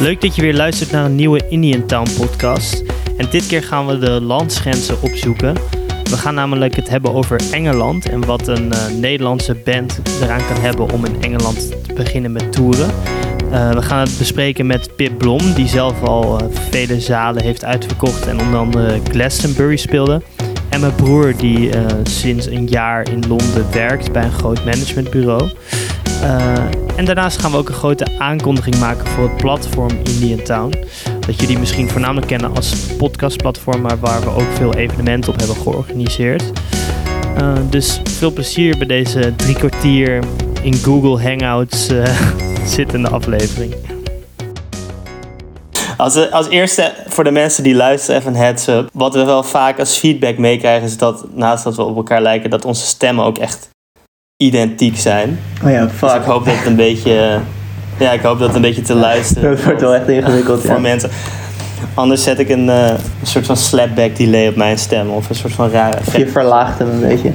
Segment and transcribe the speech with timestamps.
[0.00, 2.82] Leuk dat je weer luistert naar een nieuwe Indian Town podcast.
[3.16, 5.54] En dit keer gaan we de landsgrenzen opzoeken.
[6.04, 10.60] We gaan namelijk het hebben over Engeland en wat een uh, Nederlandse band eraan kan
[10.60, 12.90] hebben om in Engeland te beginnen met toeren.
[13.50, 17.64] Uh, we gaan het bespreken met Pip Blom, die zelf al uh, vele zalen heeft
[17.64, 20.22] uitverkocht en onder andere Glastonbury speelde.
[20.68, 21.70] En mijn broer, die
[22.02, 25.50] sinds een jaar in Londen werkt bij een groot managementbureau.
[26.22, 26.56] Uh,
[26.96, 30.74] en daarnaast gaan we ook een grote aankondiging maken voor het platform Indian Town.
[31.26, 35.56] Dat jullie misschien voornamelijk kennen als podcastplatform, maar waar we ook veel evenementen op hebben
[35.56, 36.42] georganiseerd.
[37.40, 40.24] Uh, dus veel plezier bij deze drie kwartier
[40.62, 42.04] in Google Hangouts uh,
[42.76, 43.74] zittende aflevering.
[45.96, 48.88] Als, als eerste voor de mensen die luisteren even een heads up.
[48.92, 52.50] Wat we wel vaak als feedback meekrijgen is dat naast dat we op elkaar lijken,
[52.50, 53.68] dat onze stemmen ook echt
[54.40, 55.38] identiek zijn.
[55.64, 56.00] Oh ja, fuck.
[56.00, 57.38] Dus ik hoop dat het een beetje...
[57.98, 60.74] Ja, ik hoop dat het een beetje te luisteren Dat wordt wel echt ingewikkeld, voor
[60.74, 60.78] ja.
[60.78, 61.10] mensen.
[61.94, 65.10] Anders zet ik een, uh, een soort van slapback delay op mijn stem.
[65.10, 67.32] Of een soort van rare Of je verlaagt hem een beetje.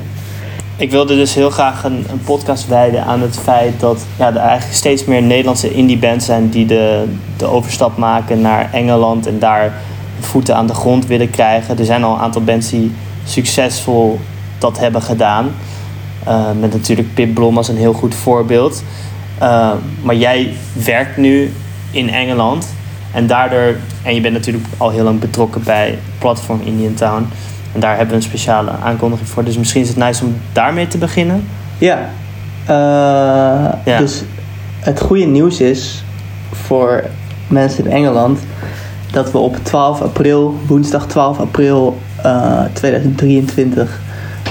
[0.78, 4.38] Ik wilde dus heel graag een, een podcast wijden aan het feit dat ja, er
[4.38, 7.04] eigenlijk steeds meer Nederlandse indie bands zijn die de,
[7.38, 9.74] de overstap maken naar Engeland en daar
[10.20, 11.78] voeten aan de grond willen krijgen.
[11.78, 12.92] Er zijn al een aantal bands die
[13.26, 14.20] succesvol
[14.58, 15.52] dat hebben gedaan.
[16.28, 18.84] Uh, met natuurlijk Pip Blom als een heel goed voorbeeld.
[19.42, 20.54] Uh, maar jij
[20.86, 21.52] werkt nu
[21.92, 22.74] in Engeland.
[23.12, 27.28] En daardoor, en je bent natuurlijk al heel lang betrokken bij Platform Indian Town.
[27.74, 29.44] En daar hebben we een speciale aankondiging voor.
[29.44, 31.48] Dus misschien is het nice om daarmee te beginnen.
[31.78, 32.10] Ja.
[32.64, 32.70] Uh,
[33.86, 33.98] ja.
[33.98, 34.24] Dus
[34.80, 36.04] het goede nieuws is
[36.52, 37.04] voor
[37.48, 38.40] mensen in Engeland
[39.12, 41.98] dat we op 12 april, woensdag 12 april
[42.74, 44.00] 2023,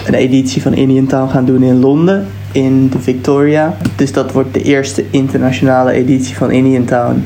[0.04, 3.76] een editie van Indian Town gaan doen in Londen, in de Victoria.
[3.96, 7.24] Dus dat wordt de eerste internationale editie van Indian Town.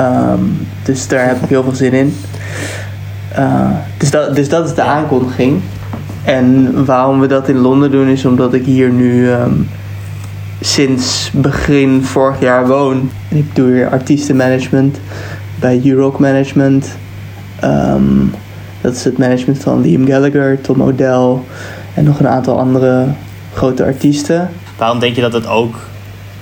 [0.00, 2.14] Um, dus daar heb ik heel veel zin in.
[3.38, 5.60] Uh, dus, dat, dus dat is de aankondiging.
[6.24, 9.68] En waarom we dat in Londen doen is omdat ik hier nu um,
[10.60, 13.10] sinds begin vorig jaar woon.
[13.28, 14.98] Ik doe hier artiestenmanagement
[15.60, 16.96] bij U-Rock Management.
[17.64, 18.30] Um,
[18.80, 21.38] dat is het management van Liam Gallagher, Tom O'Dell
[21.96, 23.06] en nog een aantal andere
[23.54, 24.50] grote artiesten.
[24.76, 25.74] Waarom denk je dat het ook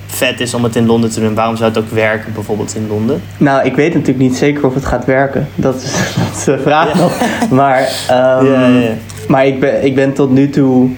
[0.06, 1.34] vet is om het in Londen te doen?
[1.34, 3.22] Waarom zou het ook werken bijvoorbeeld in Londen?
[3.36, 5.48] Nou, ik weet natuurlijk niet zeker of het gaat werken.
[5.54, 5.92] Dat is,
[6.28, 6.98] dat is de vraag ja.
[6.98, 7.12] nog.
[7.50, 8.88] Maar, um, ja, ja,
[9.28, 10.90] maar ik, ben, ik ben tot nu toe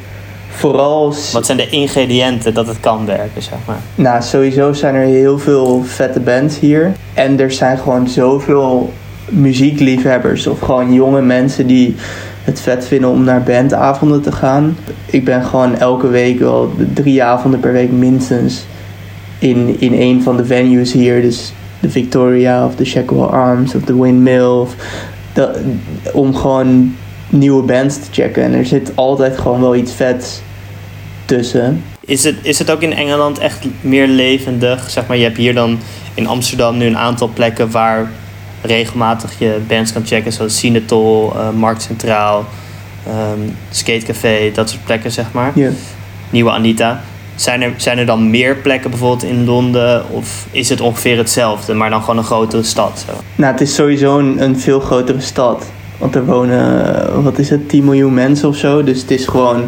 [0.48, 1.14] vooral...
[1.32, 3.78] Wat zijn de ingrediënten dat het kan werken, zeg maar?
[3.94, 6.92] Nou, sowieso zijn er heel veel vette bands hier.
[7.14, 8.92] En er zijn gewoon zoveel
[9.28, 11.96] muziekliefhebbers of gewoon jonge mensen die
[12.46, 14.76] het vet vinden om naar bandavonden te gaan.
[15.06, 18.64] Ik ben gewoon elke week wel drie avonden per week minstens
[19.38, 21.22] in, in een van de venues hier.
[21.22, 24.44] Dus de Victoria of de Shackwell Arms of de Windmill.
[24.44, 24.74] Of
[26.12, 26.94] om gewoon
[27.28, 28.42] nieuwe bands te checken.
[28.42, 30.40] En er zit altijd gewoon wel iets vets
[31.24, 31.82] tussen.
[32.00, 34.90] Is het, is het ook in Engeland echt meer levendig?
[34.90, 35.78] Zeg maar, je hebt hier dan
[36.14, 38.10] in Amsterdam nu een aantal plekken waar
[38.66, 42.44] regelmatig je bands kan checken, zoals Cinetol, uh, Markt Centraal,
[43.08, 45.52] um, Skatecafé, dat soort plekken, zeg maar.
[45.54, 45.72] Yeah.
[46.30, 47.00] Nieuwe Anita.
[47.34, 50.10] Zijn er, zijn er dan meer plekken bijvoorbeeld in Londen?
[50.10, 53.04] Of is het ongeveer hetzelfde, maar dan gewoon een grotere stad?
[53.06, 53.12] Zo?
[53.34, 55.64] Nou, het is sowieso een, een veel grotere stad.
[55.98, 58.84] Want er wonen, wat is het, 10 miljoen mensen of zo.
[58.84, 59.64] Dus het is gewoon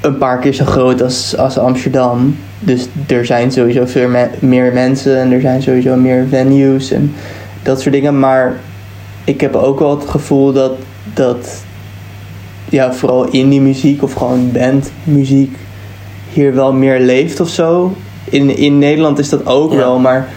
[0.00, 2.36] een paar keer zo groot als, als Amsterdam.
[2.58, 7.14] Dus er zijn sowieso veel me meer mensen en er zijn sowieso meer venues en
[7.62, 8.18] dat soort dingen.
[8.18, 8.56] Maar
[9.24, 10.72] ik heb ook wel het gevoel dat,
[11.14, 11.62] dat
[12.68, 15.56] ja, vooral indie muziek of gewoon bandmuziek
[16.32, 17.92] hier wel meer leeft of zo.
[18.24, 19.76] In, in Nederland is dat ook Ja.
[19.78, 20.28] wel, maar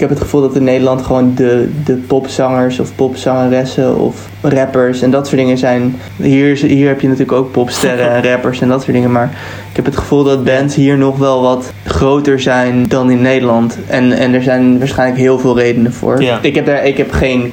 [0.00, 5.02] ik heb het gevoel dat in Nederland gewoon de, de popzangers of popzangeressen of rappers
[5.02, 6.00] en dat soort dingen zijn.
[6.16, 9.30] Hier, hier heb je natuurlijk ook popsterren en rappers en dat soort dingen, maar
[9.70, 13.78] ik heb het gevoel dat bands hier nog wel wat groter zijn dan in Nederland.
[13.86, 16.22] En, en er zijn waarschijnlijk heel veel redenen voor.
[16.22, 16.38] Ja.
[16.42, 17.52] Ik, heb daar, ik heb geen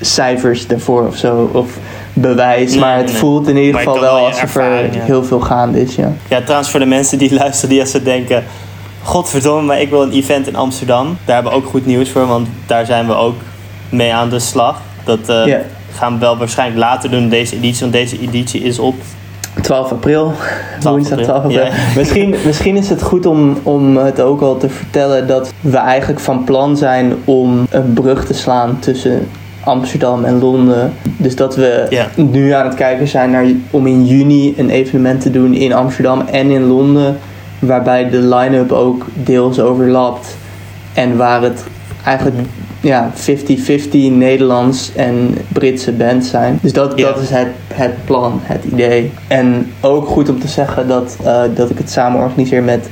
[0.00, 1.78] cijfers daarvoor of zo, of
[2.12, 3.14] bewijs, Nee, maar het nee.
[3.14, 5.02] voelt in ieder Maar geval wel alsof er ja.
[5.02, 6.12] heel veel gaande is, ja.
[6.28, 8.44] Ja, trouwens voor de mensen die luisteren die als ze denken...
[9.02, 11.16] Godverdomme, maar ik wil een event in Amsterdam.
[11.24, 13.34] Daar hebben we ook goed nieuws voor, want daar zijn we ook
[13.88, 14.80] mee aan de slag.
[15.04, 15.54] Dat eh,
[15.94, 17.80] gaan we wel waarschijnlijk later doen, deze editie.
[17.80, 18.94] Want deze editie is op
[19.60, 20.32] 12 april,
[20.80, 21.40] 12 woensdag april.
[21.40, 21.64] 12 april.
[21.64, 21.72] Ja.
[21.96, 26.20] Misschien, misschien is het goed om, om het ook al te vertellen dat we eigenlijk
[26.20, 29.28] van plan zijn om een brug te slaan tussen
[29.64, 30.92] Amsterdam en Londen.
[31.16, 32.06] Dus dat we Ja.
[32.16, 36.20] nu aan het kijken zijn naar, om in juni een evenement te doen in Amsterdam
[36.20, 37.18] en in Londen.
[37.62, 40.36] Waarbij de line-up ook deels overlapt.
[40.92, 41.64] En waar het
[42.04, 42.36] eigenlijk
[42.80, 46.58] ja, 50-50 Nederlands en Britse band zijn.
[46.62, 49.12] Dus dat, dat is het, het plan, het idee.
[49.28, 52.88] En ook goed om te zeggen dat, uh, dat ik het samen organiseer met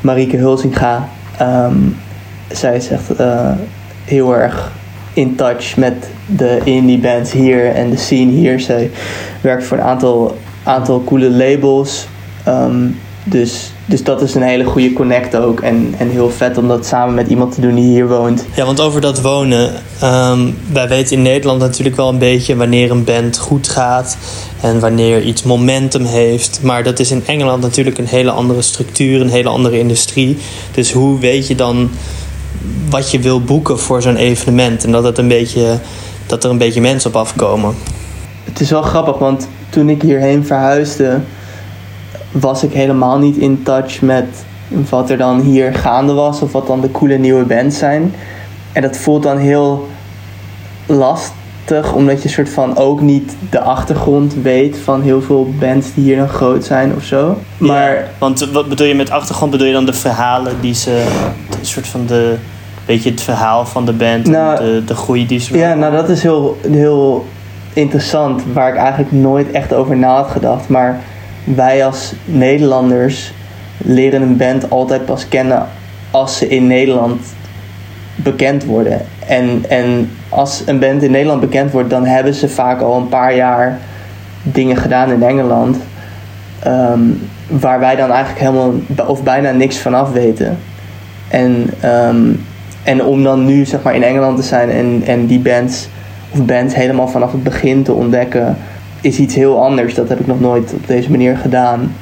[0.00, 1.08] Marieke Hulsinga.
[1.42, 1.96] Um,
[2.48, 3.50] zij is echt uh,
[4.04, 4.72] heel erg
[5.12, 8.60] in touch met de indie bands hier en de scene hier.
[8.60, 8.90] Zij
[9.40, 12.06] werkt voor een aantal, aantal coole labels.
[12.48, 15.60] Um, dus, dus dat is een hele goede connect ook.
[15.60, 18.44] En, en heel vet om dat samen met iemand te doen die hier woont.
[18.54, 19.72] Ja, want over dat wonen.
[20.04, 24.16] Um, wij weten in Nederland natuurlijk wel een beetje wanneer een band goed gaat.
[24.60, 26.60] En wanneer iets momentum heeft.
[26.62, 30.38] Maar dat is in Engeland natuurlijk een hele andere structuur, een hele andere industrie.
[30.74, 31.90] Dus hoe weet je dan
[32.90, 34.84] wat je wil boeken voor zo'n evenement?
[34.84, 35.78] En dat, het een beetje,
[36.26, 37.74] dat er een beetje mensen op afkomen.
[38.44, 41.20] Het is wel grappig, want toen ik hierheen verhuisde
[42.32, 44.44] was ik helemaal niet in touch met
[44.90, 48.14] wat er dan hier gaande was of wat dan de coole nieuwe bands zijn.
[48.72, 49.88] En dat voelt dan heel
[50.86, 56.04] lastig, omdat je soort van ook niet de achtergrond weet van heel veel bands die
[56.04, 57.38] hier dan groot zijn of zo.
[57.58, 59.50] Maar, want wat bedoel je met achtergrond?
[59.50, 61.04] Bedoel je dan de verhalen die ze,
[61.60, 62.36] een soort van de,
[62.86, 65.58] weet je, het verhaal van de band, nou, de, de groei die ze.
[65.58, 67.26] Ja, nou dat is heel, heel
[67.72, 70.68] interessant, waar ik eigenlijk nooit echt over na had gedacht.
[70.68, 71.00] Maar
[71.44, 73.32] wij als Nederlanders
[73.76, 75.66] leren een band altijd pas kennen
[76.10, 77.20] als ze in Nederland
[78.14, 79.00] bekend worden.
[79.26, 83.08] En, en als een band in Nederland bekend wordt, dan hebben ze vaak al een
[83.08, 83.78] paar jaar
[84.42, 85.76] dingen gedaan in Engeland.
[86.62, 87.00] Ehm,
[87.46, 88.72] waar wij dan eigenlijk helemaal
[89.06, 90.58] of bijna niks vanaf weten.
[91.28, 92.32] En, ehm,
[92.82, 95.88] en om dan nu zeg maar in Engeland te zijn en, en die bands
[96.30, 98.56] of bands helemaal vanaf het begin te ontdekken
[99.02, 99.94] is iets heel anders.
[99.94, 101.94] Dat heb ik nog nooit op deze manier gedaan.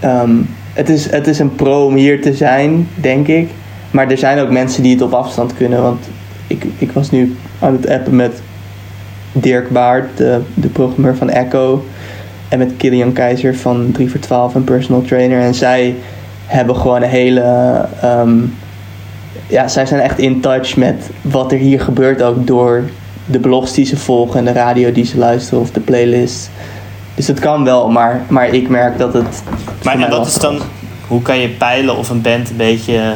[0.00, 0.36] Ehm,
[0.72, 3.50] het, is, het is een pro om hier te zijn, denk ik.
[3.90, 5.82] Maar er zijn ook mensen die het op afstand kunnen.
[5.82, 6.08] Want
[6.46, 8.42] ik, ik was nu aan het appen met
[9.32, 11.84] Dirk Baart, de, de programmeur van Echo.
[12.48, 15.40] En met Kilian Keizer van 3 voor 12, een personal trainer.
[15.40, 15.94] En zij
[16.46, 17.40] hebben gewoon een hele.
[18.00, 18.38] Ehm,
[19.46, 22.82] ja, zij zijn echt in touch met wat er hier gebeurt ook door
[23.32, 26.50] de blogs die ze volgen en de radio die ze luisteren of de playlist.
[27.14, 29.42] Dus het kan wel, maar, maar ik merk dat het.
[29.82, 30.60] Maar en wat is dan,
[31.06, 33.14] hoe kan je peilen of een band een beetje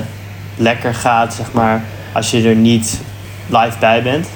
[0.56, 1.82] lekker gaat, zeg maar,
[2.12, 3.00] als je er niet
[3.46, 4.28] live bij bent?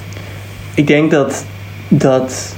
[0.73, 1.45] Ik denk dat,
[1.87, 2.55] dat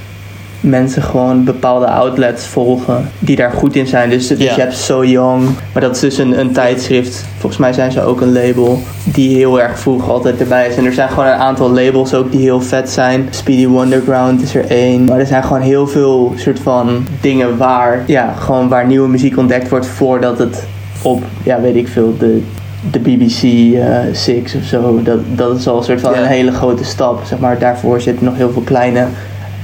[0.64, 4.10] mensen gewoon bepaalde outlets volgen die daar goed in zijn.
[4.10, 7.24] Dus, dus je hebt So Young, maar dat is dus een, een tijdschrift.
[7.38, 10.76] Volgens mij zijn ze ook een label die heel erg vroeg altijd erbij is.
[10.76, 13.28] En er zijn gewoon een aantal labels ook die heel vet zijn.
[13.30, 15.04] Speedy Wonderground is er één.
[15.04, 19.38] Maar er zijn gewoon heel veel soort van dingen waar, ja, gewoon waar nieuwe muziek
[19.38, 20.66] ontdekt wordt voordat het
[21.02, 22.42] op, ja, weet ik veel, de
[22.90, 25.02] de BBC uh, eh, Six of zo.
[25.02, 27.24] Dat, dat is al een soort van een hele grote stap.
[27.24, 27.58] Zeg maar.
[27.58, 29.06] Daarvoor zitten nog heel veel kleine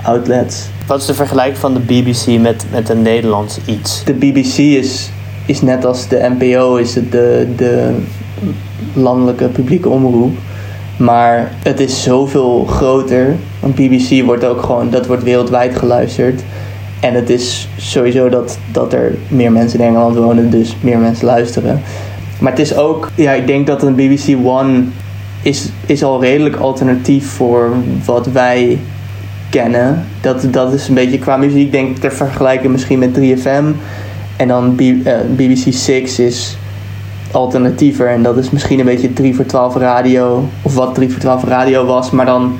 [0.02, 0.69] outlets.
[0.86, 4.04] Wat is de vergelijking van de BBC met, met een Nederlands iets?
[4.04, 5.10] De BBC is,
[5.46, 7.94] is net als de NPO, is het de, de
[8.92, 10.36] landelijke publieke omroep.
[10.96, 13.36] Maar het is zoveel groter.
[13.60, 16.42] Want BBC wordt ook gewoon, dat wordt wereldwijd geluisterd.
[17.00, 21.26] En het is sowieso dat, dat er meer mensen in Engeland wonen, dus meer mensen
[21.26, 21.82] luisteren.
[22.38, 24.82] Maar het is ook, ja, ik denk dat een BBC One
[25.42, 27.72] is, is al redelijk alternatief voor
[28.04, 28.78] wat wij
[29.50, 30.04] kennen.
[30.20, 33.64] Dat, dat is een beetje qua muziek denk ik te vergelijken misschien met 3FM.
[34.36, 34.76] En dan
[35.36, 36.56] BBC 6 is
[37.30, 38.08] alternatiever.
[38.08, 40.48] En dat is misschien een beetje 3 voor 12 radio.
[40.62, 42.58] Of wat 3 voor 12 radio was, maar dan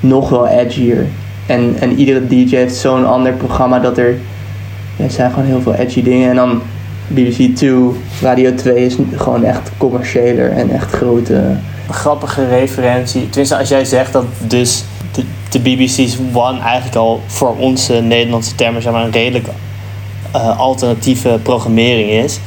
[0.00, 1.06] nog wel edgier.
[1.46, 4.14] En, en iedere DJ heeft zo'n ander programma dat er
[4.96, 6.30] ja, zijn gewoon heel veel edgy dingen.
[6.30, 6.62] En dan
[7.06, 7.72] BBC 2,
[8.22, 11.42] Radio 2 is gewoon echt commerciëler en echt grote.
[11.90, 13.28] Grappige referentie.
[13.28, 18.54] Tenminste, als jij zegt dat dus de, de BBC's One eigenlijk al voor onze Nederlandse
[18.54, 19.46] termen zeg maar, een redelijk
[20.36, 22.38] uh, alternatieve programmering is.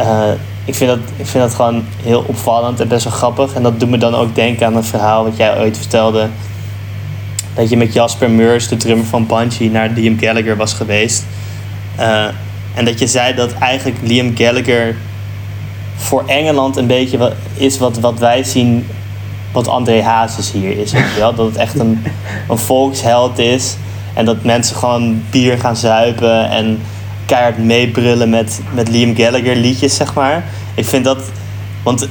[0.00, 0.30] Uh,
[0.64, 3.54] ik, vind dat, ik vind dat gewoon heel opvallend en best wel grappig.
[3.54, 6.28] En dat doet me dan ook denken aan een verhaal wat jij ooit vertelde.
[7.54, 11.24] Dat je met Jasper Meurs, de drummer van Banshee, naar Liam Gallagher was geweest.
[11.98, 12.24] Uh,
[12.74, 14.96] en dat je zei dat eigenlijk Liam Gallagher
[15.96, 18.86] voor Engeland een beetje is wat, wat wij zien
[19.52, 20.92] wat André Hazes hier is.
[21.18, 21.34] Wel?
[21.34, 22.04] Dat het echt een,
[22.48, 23.76] een volksheld is.
[24.14, 26.82] En dat mensen gewoon bier gaan zuipen en
[27.26, 30.44] keihard meebrullen met, met Liam Gallagher liedjes, zeg maar.
[30.74, 31.18] Ik vind dat...
[31.82, 32.08] Want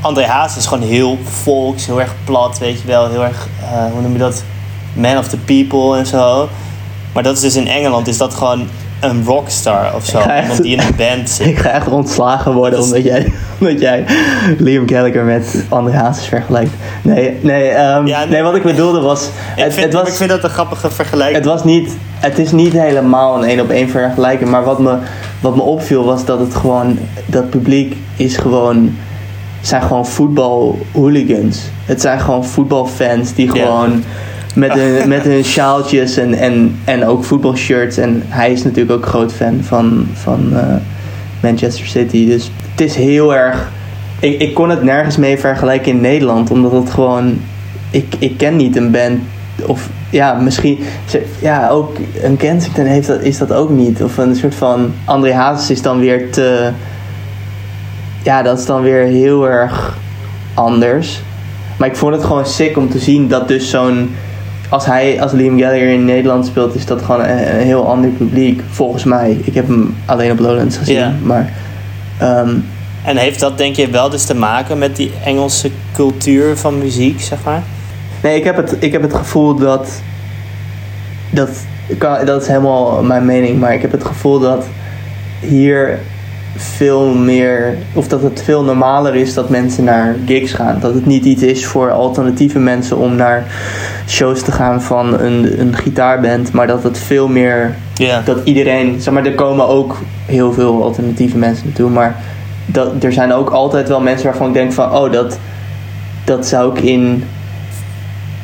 [0.00, 3.10] André Hazes is gewoon heel volks, heel erg plat, weet je wel.
[3.10, 4.44] Heel erg, uh, hoe noem je dat?
[4.92, 6.48] Man of the people en zo.
[7.12, 8.68] Maar dat is dus in Engeland, is dat gewoon
[9.00, 10.18] een rockstar of zo.
[10.18, 11.46] echt- Iemand die in een band zit.
[11.56, 14.04] Ik ga echt ontslagen worden is- omdat jij, omdat jij
[14.58, 16.70] Liam Gallagher met André Hazes vergelijkt.
[17.02, 18.28] Nee, nee, ehm, Ja, nee.
[18.28, 19.24] nee, wat ik bedoelde was...
[19.56, 21.36] Ik Het, vind, het was ik vind dat een grappige vergelijking.
[21.36, 24.94] het was niet, het is niet helemaal een één op één vergelijking, maar wat me,
[25.40, 28.96] wat me opviel was dat het gewoon, dat publiek is gewoon,
[29.60, 31.58] zijn gewoon voetbalhooligans.
[31.84, 34.04] Het zijn gewoon voetbalfans die gewoon
[34.58, 37.96] met hun, met hun sjaaltjes en, en, en ook voetbalshirts.
[37.96, 40.74] En hij is natuurlijk ook groot fan van, van eh,
[41.42, 42.26] Manchester City.
[42.26, 43.70] Dus het is heel erg.
[44.20, 47.40] Ik, ik kon het nergens mee vergelijken in Nederland, omdat het gewoon.
[47.90, 49.20] Ik, ik ken niet een band.
[49.66, 50.78] Of ja, misschien.
[51.40, 54.02] Ja, ook een Kensington heeft dat, is dat ook niet.
[54.02, 54.92] Of een soort van.
[55.04, 56.70] André Hazes is dan weer te.
[58.22, 59.98] Ja, dat is dan weer heel erg
[60.54, 61.20] anders.
[61.76, 64.10] Maar ik vond het gewoon sick om te zien dat dus zo'n.
[64.68, 68.10] Als hij, als Liam Gallagher in Nederland speelt, is dat gewoon een, een heel ander
[68.10, 68.62] publiek.
[68.70, 69.38] Volgens mij.
[69.44, 70.96] Ik heb hem alleen op Lowlands gezien.
[71.22, 71.52] Maar.
[72.18, 72.54] ehm,
[73.04, 77.20] En heeft dat denk je wel dus te maken met die Engelse cultuur van muziek,
[77.20, 77.62] zeg maar?
[78.22, 79.90] Nee, ik heb het, ik heb het gevoel dat.
[81.30, 81.50] Dat,
[82.24, 84.66] dat is helemaal mijn mening, maar ik heb het gevoel dat
[85.40, 85.98] hier
[86.62, 87.76] veel meer.
[87.94, 90.78] Of dat het veel normaler is dat mensen naar gigs gaan.
[90.80, 93.46] Dat het niet iets is voor alternatieve mensen om naar
[94.08, 97.74] shows te gaan van een, een gitaarband, maar dat het veel meer
[98.24, 99.96] dat iedereen, zeg maar, er komen ook
[100.26, 102.16] heel veel alternatieve mensen naartoe, maar
[102.66, 105.38] dat, er zijn ook altijd wel mensen waarvan ik denk van, oh, dat,
[106.24, 107.24] dat zou ik in,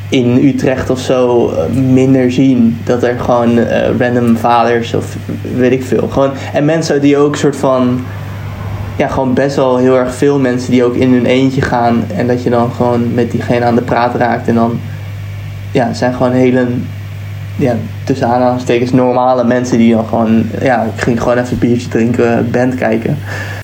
[0.09, 2.77] in Utrecht of zo eh, minder zien.
[2.83, 5.15] Dat er gewoon eh, random vaders of
[5.55, 6.07] weet ik veel.
[6.07, 8.05] Gewoon, en mensen die ook soort van,
[8.97, 12.27] ja, gewoon best wel heel erg veel mensen die ook in hun eentje gaan en
[12.27, 14.79] dat je dan gewoon met diegene aan de praat raakt en dan,
[15.71, 16.67] ja, zijn gewoon hele
[17.55, 21.87] ja, tussen aanhalingstekens normale mensen die dan gewoon, ja, ik ging gewoon even een biertje
[21.87, 23.17] drinken, band kijken.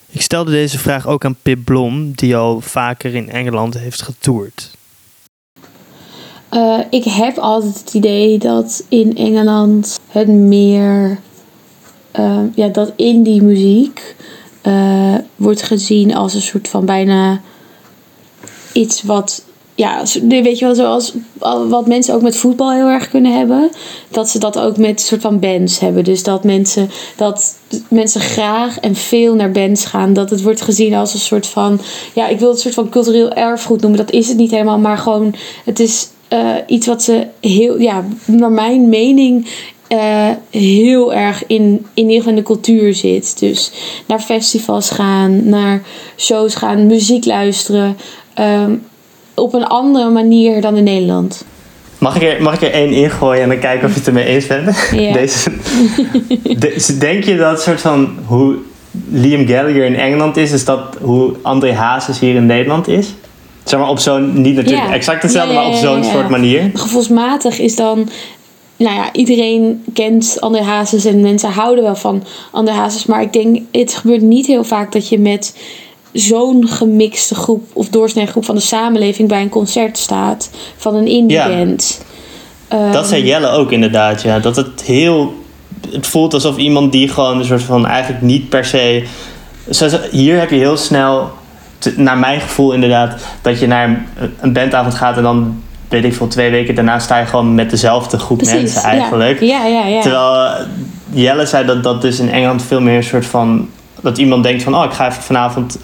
[0.10, 4.72] Ik stelde deze vraag ook aan Pip Blom, die al vaker in Engeland heeft getoerd.
[6.52, 11.20] Eh, ik heb altijd het idee dat in Engeland het meer,
[12.12, 14.16] eh, ja, dat indie muziek
[14.62, 17.42] eh, wordt gezien als een soort van bijna
[18.74, 19.44] iets wat,
[19.76, 23.70] ja, weet je wel, zoals al- wat mensen ook met voetbal heel erg kunnen hebben,
[24.10, 26.04] dat ze dat ook met een soort van bands hebben.
[26.04, 27.56] Dus dat mensen, dat
[27.88, 31.80] mensen graag en veel naar bands gaan, dat het wordt gezien als een soort van,
[32.14, 34.80] ja, ik wil het een soort van cultureel erfgoed noemen, dat is het niet helemaal,
[34.80, 39.48] maar gewoon, het is eh, iets wat ze heel, ja, naar mijn mening,
[39.88, 43.40] eh, heel erg in, in ieder geval in de cultuur zit.
[43.40, 43.72] Dus
[44.08, 45.82] naar festivals gaan, naar
[46.18, 47.98] shows gaan, muziek luisteren.
[48.34, 48.76] ehm,
[49.34, 51.46] op een andere manier dan in Nederland.
[51.98, 54.26] Mag ik, er, mag ik er één ingooien en dan kijken of je het ermee
[54.26, 54.90] eens bent?
[54.92, 55.14] Ja.
[55.20, 55.52] Deze,
[56.58, 58.56] de- denk je dat soort van hoe
[59.10, 63.14] Liam Gallagher in Engeland is, is dat hoe André Hazes hier in Nederland is?
[63.64, 64.94] Zeg maar op zo'n, niet natuurlijk Ja.
[64.94, 66.72] exact hetzelfde, Ja, maar op zo'n soort manier.
[66.74, 68.10] Gevoelsmatig is dan.
[68.78, 73.06] Nou ja, iedereen kent André Hazes en mensen houden wel van André Hazes.
[73.06, 75.58] Maar ik denk, het gebeurt niet heel vaak dat je met
[76.14, 81.08] zo'n gemixte groep of doorsnee groep van de samenleving bij een concert staat van een
[81.08, 81.48] indie Ja.
[81.48, 82.06] band.
[82.68, 84.40] Dat Ehm, zei Jelle ook inderdaad, ja.
[84.40, 85.34] Dat het heel...
[85.92, 89.04] Het voelt alsof iemand die gewoon een soort van eigenlijk niet per se...
[90.12, 91.30] Hier heb je heel snel,
[91.82, 94.06] te- naar mijn gevoel inderdaad, dat je naar
[94.40, 97.70] een, bandavond gaat en dan, weet ik veel, twee weken daarna sta je gewoon met
[97.70, 99.40] dezelfde groep Precies, mensen eigenlijk.
[99.40, 100.02] Ja, ja, ja.
[100.02, 100.66] Terwijl eh,
[101.10, 103.70] Jelle zei dat dat dus in Engeland veel meer een soort van...
[104.02, 105.78] Dat iemand denkt van, oh, ik ga even vanavond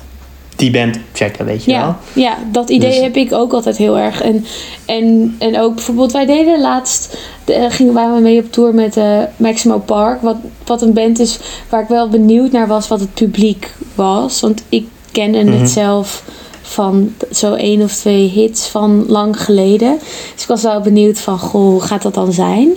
[0.55, 1.95] die band checken, weet je wel.
[2.13, 4.21] Ja, dat idee Dus- heb ik ook altijd heel erg.
[4.21, 4.45] En,
[4.85, 9.19] en, en ook bijvoorbeeld, wij deden laatst, eh, gingen wij mee op tour met eh,
[9.37, 10.21] Maximo Park.
[10.21, 10.35] Wat,
[10.65, 11.39] wat een band is
[11.69, 14.41] waar ik wel benieuwd naar was wat het publiek was.
[14.41, 14.87] Want ik
[15.21, 15.59] kende Mhm.
[15.59, 16.23] het zelf
[16.61, 19.97] van zo één of twee hits van lang geleden.
[20.33, 22.69] Dus ik was wel benieuwd van, goh, hoe gaat dat dan zijn?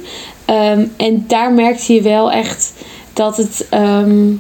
[0.45, 2.73] Ehm, en daar merkte je wel echt
[3.13, 4.33] dat het ehm,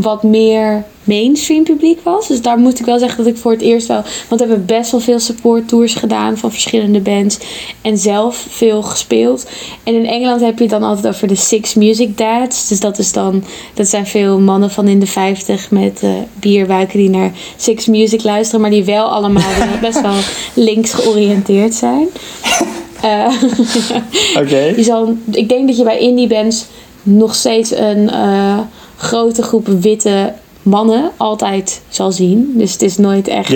[0.00, 2.28] wat meer mainstream publiek was.
[2.28, 4.02] Dus daar moet ik wel zeggen dat ik voor het eerst wel...
[4.28, 7.38] Want we hebben best wel veel support tours gedaan van verschillende bands.
[7.80, 9.46] En zelf veel gespeeld.
[9.82, 12.68] En in Engeland heb je dan altijd over de Six Music Dads.
[12.68, 13.44] Dus dat is dan...
[13.74, 18.22] Dat zijn veel mannen van in de 50 met eh bierbuiken die naar Six Music
[18.22, 18.60] luisteren.
[18.60, 19.42] Maar die wel allemaal
[19.80, 20.16] best wel
[20.54, 22.06] links georiënteerd zijn.
[23.04, 23.32] Eh,
[24.36, 24.72] Oké.
[24.76, 26.66] je zal, ik denk dat je bij indie bands
[27.02, 28.58] nog steeds een eh,
[28.96, 30.32] grote groep witte
[30.62, 32.52] mannen altijd zal zien.
[32.56, 33.54] Dus het is nooit echt.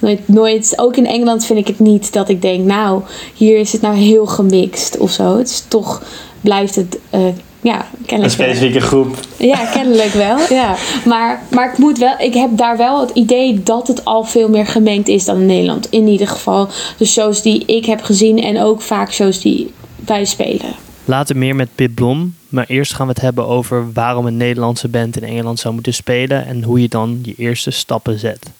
[0.00, 3.02] Nooit, nooit, ook in Engeland vind ik het niet dat ik denk, nou,
[3.34, 5.38] hier is het nou heel gemixt of zo.
[5.38, 6.02] Het is toch
[6.40, 7.20] blijft het eh,
[7.60, 9.16] Ja, kennelijk Een specifieke groep.
[9.36, 10.36] Ja, kennelijk wel.
[10.58, 10.76] Ja.
[11.04, 14.48] Maar, maar ik moet wel, ik heb daar wel het idee dat het al veel
[14.48, 15.90] meer gemengd is dan in Nederland.
[15.90, 19.72] In ieder geval de shows die ik heb gezien en ook vaak shows die
[20.06, 20.74] wij spelen.
[21.06, 22.34] Later meer met Pip Blom.
[22.48, 25.94] Maar eerst gaan we het hebben over waarom een Nederlandse band in Engeland zou moeten
[25.94, 28.50] spelen en hoe je dan je eerste stappen zet.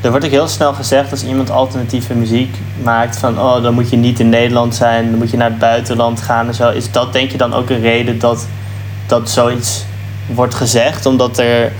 [0.00, 3.90] Er wordt ook heel snel gezegd als iemand alternatieve muziek maakt van oh dan moet
[3.90, 6.70] je niet in Nederland zijn, dan moet je naar het buitenland gaan en zo.
[6.70, 8.46] Is dat denk je dan ook een reden dat,
[9.06, 9.84] dat zoiets
[10.26, 11.06] wordt gezegd?
[11.06, 11.72] Omdat er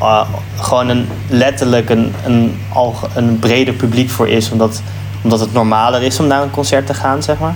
[0.00, 2.58] uh, gewoon een, letterlijk een, een,
[3.14, 4.82] een breder publiek voor is, omdat,
[5.22, 7.54] omdat het normaler is om naar een concert te gaan, zeg maar?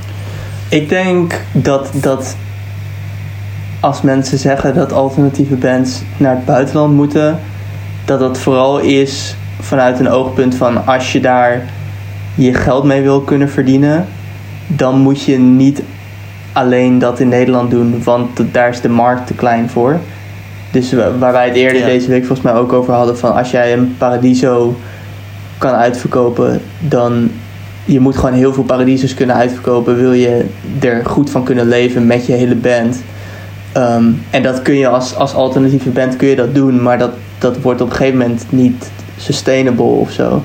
[0.70, 2.36] Ik denk dat, dat
[3.80, 7.38] als mensen zeggen dat alternatieve bands naar het buitenland moeten,
[8.04, 11.62] dat dat vooral is vanuit een oogpunt van als je daar
[12.34, 14.06] je geld mee wil kunnen verdienen,
[14.66, 15.82] dan moet je niet
[16.52, 20.00] alleen dat in Nederland doen, want daar is de markt te klein voor.
[20.70, 23.72] Dus waar wij het eerder deze week volgens mij ook over hadden van als jij
[23.72, 24.76] een Paradiso
[25.58, 27.30] kan uitverkopen, dan
[27.88, 29.96] je moet gewoon heel veel Paradisos kunnen uitverkopen.
[29.96, 30.44] Wil je
[30.80, 33.02] er goed van kunnen leven met je hele band.
[33.72, 37.10] Ehm, en dat kun je als, als alternatieve band kun je dat doen, maar dat,
[37.38, 40.42] dat wordt op een gegeven moment niet sustainable of zo.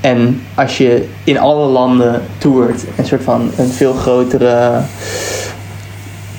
[0.00, 4.80] En als je in alle landen toert, een soort van een veel grotere.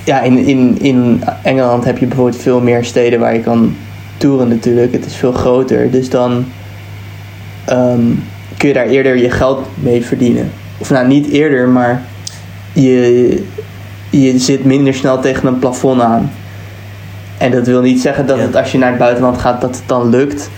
[0.03, 3.75] Ja, in, in, in Engeland heb je bijvoorbeeld veel meer steden waar je kan
[4.17, 4.93] toeren natuurlijk.
[4.93, 5.91] Het is veel groter.
[5.91, 6.45] Dus dan
[7.65, 8.11] ehm,
[8.57, 10.51] kun je daar eerder je geld mee verdienen.
[10.77, 12.01] Of nou, niet eerder, maar
[12.73, 13.43] je,
[14.09, 16.31] je zit minder snel tegen een plafond aan.
[17.37, 19.87] En dat wil niet zeggen dat het als je naar het buitenland gaat, dat het
[19.87, 20.49] dan lukt.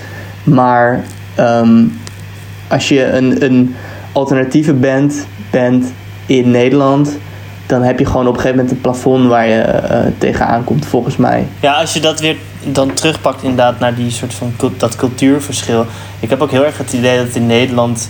[0.44, 1.04] Maar
[1.36, 1.84] ehm,
[2.68, 3.76] als je een, een
[4.12, 5.94] alternatieve band bent
[6.26, 7.18] in Nederland,
[7.66, 10.86] dan heb je gewoon op een gegeven moment een plafond waar je uh, tegenaan komt,
[10.86, 11.48] volgens mij.
[11.60, 15.86] Ja, als je dat weer dan terugpakt inderdaad naar die soort van dat cultuurverschil.
[16.20, 18.10] Ik heb ook heel erg het idee dat het in Nederland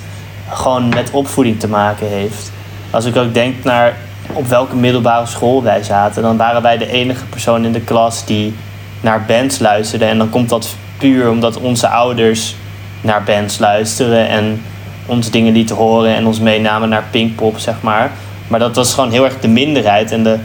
[0.50, 2.52] gewoon met opvoeding te maken heeft.
[2.90, 3.98] Als ik ook denk naar
[4.34, 8.26] op welke middelbare school wij zaten, dan waren wij de enige persoon in de klas
[8.26, 8.54] die
[9.02, 10.06] naar bands luisterde.
[10.06, 12.56] En dan komt dat puur omdat onze ouders
[13.02, 14.62] naar bands luisteren en
[15.06, 18.12] ons dingen lieten horen en ons meenamen naar Pinkpop, zeg maar.
[18.48, 20.38] Maar dat was gewoon heel erg de minderheid en de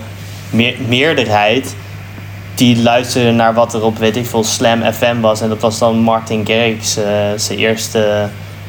[0.89, 1.75] meerderheid
[2.57, 5.41] die luisterde naar wat er op, weet ik veel, Slam FM was.
[5.41, 7.05] En dat was dan Martin Garrix, uh,
[7.37, 8.29] zijn, eerste,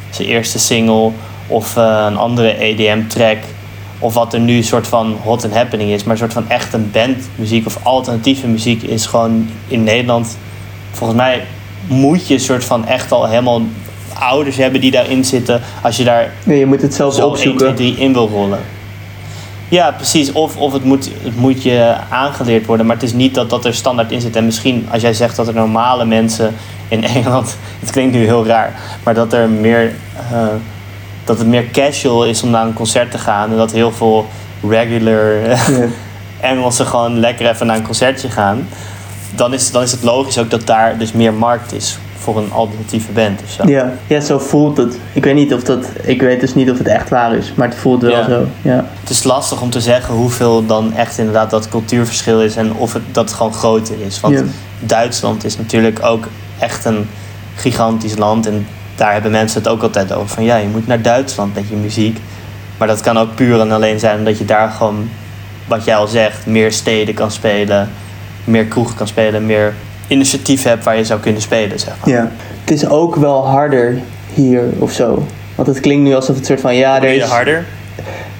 [0.10, 1.12] zijn eerste single.
[1.47, 3.38] Of uh, een andere EDM-track.
[4.00, 6.04] Of wat er nu een soort van hot and happening is.
[6.04, 10.38] Maar een soort van echt een bandmuziek of alternatieve muziek is gewoon in Nederland...
[10.91, 11.43] Volgens mij
[11.88, 13.62] moet je een soort van echt al helemaal
[14.19, 15.62] ouders hebben die daarin zitten.
[15.82, 17.65] Als je daar nee, je moet het zelf zo opzoeken.
[17.65, 18.60] 1, 2, 3 in wil rollen.
[19.69, 20.32] Ja, precies.
[20.32, 22.86] Of, of het, moet, het moet je aangeleerd worden.
[22.86, 24.36] Maar het is niet dat dat er standaard in zit.
[24.36, 26.56] En misschien als jij zegt dat er normale mensen
[26.88, 27.58] in Engeland...
[27.80, 28.73] Het klinkt nu heel raar.
[29.03, 29.95] Maar dat er meer...
[30.32, 30.47] Uh,
[31.23, 33.51] dat het meer casual is om naar een concert te gaan.
[33.51, 34.27] En dat heel veel
[34.69, 35.89] regular yeah.
[36.39, 38.67] Engelsen gewoon lekker even naar een concertje gaan.
[39.36, 42.51] Dan is, dan is het logisch ook dat daar dus meer markt is voor een
[42.51, 43.67] alternatieve band of zo.
[43.69, 43.91] Ja.
[44.08, 44.97] ja, zo voelt het.
[45.13, 45.86] Ik weet niet of dat.
[46.01, 48.23] Ik weet dus niet of het echt waar is, maar het voelt wel Ja.
[48.30, 48.45] zo.
[48.62, 48.86] Ja.
[48.99, 52.93] Het is lastig om te zeggen hoeveel dan echt inderdaad dat cultuurverschil is en of
[52.93, 54.19] het, dat gewoon groter is.
[54.19, 54.43] Want Ja.
[54.80, 56.27] Duitsland is natuurlijk ook
[56.60, 57.10] echt een
[57.56, 60.27] gigantisch land en daar hebben mensen het ook altijd over.
[60.30, 62.19] Van ja, je moet naar Duitsland met je muziek.
[62.77, 65.10] Maar dat kan ook puur en alleen zijn omdat je daar gewoon,
[65.67, 67.89] wat jij al zegt, meer steden kan spelen,
[68.43, 69.73] meer kroegen kan spelen, meer
[70.07, 72.09] initiatief hebt waar je zou kunnen spelen, zeg maar.
[72.09, 72.31] ja.
[72.61, 73.97] Het is ook wel harder
[74.33, 75.25] hier of zo.
[75.55, 77.23] Want het klinkt nu alsof het soort van ja, er is.
[77.23, 77.65] harder?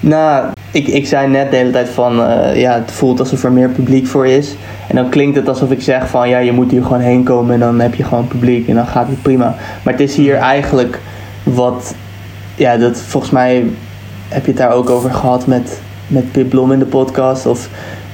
[0.00, 3.52] Nou, ik, ik zei net de hele tijd van eh, ja, het voelt alsof er
[3.52, 4.54] meer publiek voor is.
[4.88, 7.54] En dan klinkt het alsof ik zeg van ja, je moet hier gewoon heen komen
[7.54, 9.54] en dan heb je gewoon publiek en dan gaat het prima.
[9.82, 11.00] Maar het is hier eigenlijk
[11.42, 11.94] wat,
[12.54, 13.64] ja, dat volgens mij
[14.28, 17.46] heb je het daar ook over gehad met, met Pip Blom in de podcast.
[17.46, 17.68] Of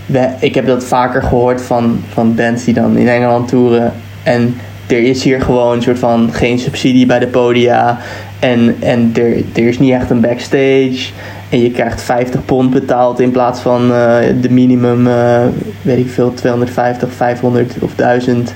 [0.06, 3.92] we, ik heb dat vaker gehoord van, van bands die dan in Engeland toeren.
[4.22, 7.98] En er is hier gewoon een soort van geen subsidie bij de podia.
[8.38, 11.10] En, en er, er is niet echt een backstage.
[11.48, 15.40] En je krijgt 50 pond betaald in plaats van eh, de minimum, eh,
[15.82, 18.54] weet ik veel, 250, 500 of 1000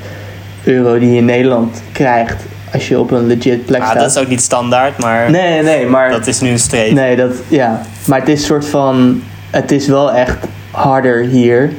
[0.64, 2.42] euro die je in Nederland krijgt.
[2.72, 4.00] Als je op een legit plek Ah, staat.
[4.00, 6.10] dat is ook niet standaard, maar Nee, nee, nee, maar...
[6.10, 6.92] dat is nu een streep.
[6.92, 7.80] Nee, dat, ja.
[8.06, 9.22] Maar het is soort van...
[9.50, 10.36] Het is wel echt
[10.78, 11.72] harder hier.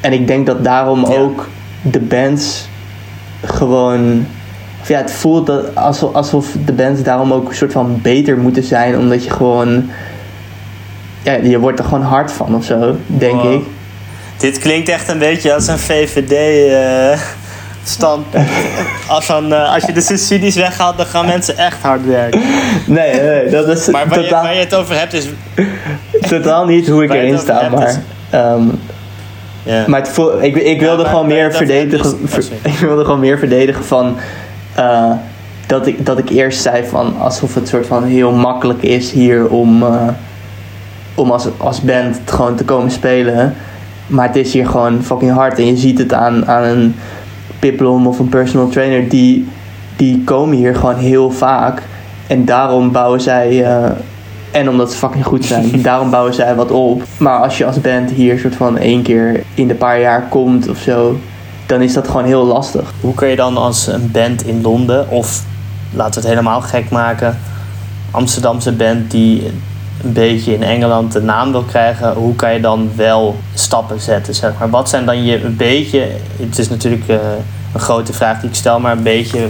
[0.00, 1.16] En ik denk dat daarom Ja.
[1.16, 1.48] ook
[1.82, 2.68] de bands
[3.44, 4.26] gewoon...
[4.80, 8.38] Of ja, het voelt dat alsof, alsof de bands daarom ook een soort van beter
[8.38, 8.98] moeten zijn.
[8.98, 9.90] Omdat je gewoon...
[11.22, 13.52] Ja, je wordt er gewoon hard van of zo, denk Wow.
[13.52, 13.64] ik.
[14.36, 16.32] Dit klinkt echt een beetje als een VVD.
[17.12, 17.20] Uh
[17.88, 18.48] standpunt.
[19.08, 22.40] Als, dan, uh, als je de subsidies weghaalt, dan gaan mensen echt hard werken.
[22.86, 25.26] Nee, nee dat is maar waar, totaal, je, waar je het over hebt is...
[26.28, 27.88] Totaal niet hoe ik erin sta, maar...
[27.88, 27.98] Is,
[28.34, 28.80] um,
[29.62, 29.86] yeah.
[29.86, 32.28] Maar het voel, ik, ik wilde ja, gewoon meer verdedigen...
[32.28, 34.16] Ver, ik wilde gewoon meer verdedigen van...
[34.78, 35.12] Uh,
[35.66, 37.14] dat, ik, dat ik eerst zei van...
[37.18, 39.82] Alsof het soort van heel makkelijk is hier om...
[39.82, 40.08] Uh,
[41.16, 43.54] om als, als band gewoon te komen spelen.
[44.06, 45.58] Maar het is hier gewoon fucking hard.
[45.58, 46.94] En je ziet het aan, aan een
[47.58, 49.48] Piplom of een personal trainer, die,
[49.96, 51.82] die komen hier gewoon heel vaak.
[52.26, 53.90] En daarom bouwen zij, uh,
[54.56, 57.02] en omdat ze fucking goed zijn, daarom bouwen zij wat op.
[57.16, 60.68] Maar als je als band hier soort van één keer in de paar jaar komt
[60.68, 61.18] of zo,
[61.66, 62.92] dan is dat gewoon heel lastig.
[63.00, 65.42] Hoe kun je dan als een band in Londen, of
[65.92, 67.38] laten we het helemaal gek maken,
[68.10, 69.46] Amsterdamse band die
[70.02, 74.34] een beetje in Engeland de naam wil krijgen, hoe kan je dan wel stappen zetten?
[74.34, 74.70] Zeg maar?
[74.70, 76.08] Wat zijn dan je een beetje,
[76.40, 77.16] het is natuurlijk uh,
[77.72, 79.48] een grote vraag die ik stel, maar een beetje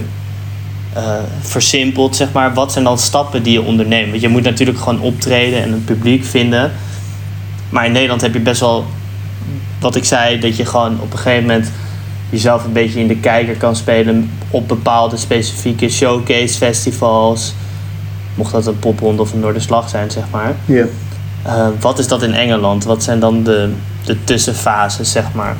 [0.95, 2.53] uh, versimpeld, zeg maar.
[2.53, 4.09] Wat zijn dan stappen die je onderneemt?
[4.09, 6.71] Want je moet natuurlijk gewoon optreden en een publiek vinden.
[7.69, 8.85] Maar in Nederland heb je best wel,
[9.79, 11.71] wat ik zei, dat je gewoon op een gegeven moment
[12.29, 17.53] jezelf een beetje in de kijker kan spelen op bepaalde specifieke showcase festivals
[18.37, 20.55] mocht dat een popronde of een Noorderslag zijn, zeg maar.
[20.65, 20.85] Ja.
[21.47, 22.83] Uh, wat is dat in Engeland?
[22.83, 23.73] Wat zijn dan de,
[24.05, 25.55] de tussenfases, zeg maar?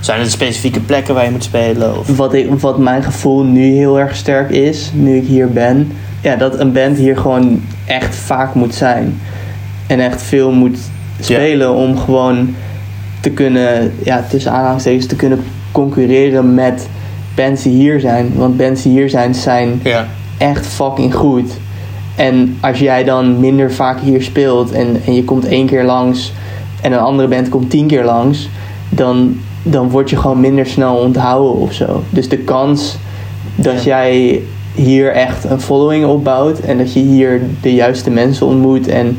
[0.00, 1.98] Zijn er specifieke plekken waar je moet spelen?
[1.98, 2.16] Of?
[2.16, 6.36] Wat, ik, wat mijn gevoel nu heel erg sterk is, nu ik hier ben, ja,
[6.36, 9.20] dat een band hier gewoon echt vaak moet zijn.
[9.86, 10.78] En echt veel moet
[11.20, 12.54] spelen om gewoon
[13.20, 16.88] te kunnen, ja, tussen aanhalingstekens, te kunnen concurreren met
[17.34, 18.32] bands die hier zijn.
[18.34, 20.06] Want bands die hier zijn, zijn ja.
[20.38, 21.52] echt fucking goed.
[22.16, 26.32] En als jij dan minder vaak hier speelt en, en je komt één keer langs
[26.82, 28.48] en een andere band komt tien keer langs,
[28.88, 32.02] dan, dan word je gewoon minder snel onthouden of zo.
[32.10, 32.96] Dus de kans
[33.54, 34.42] dat jij
[34.74, 39.18] hier echt een following opbouwt en dat je hier de juiste mensen ontmoet en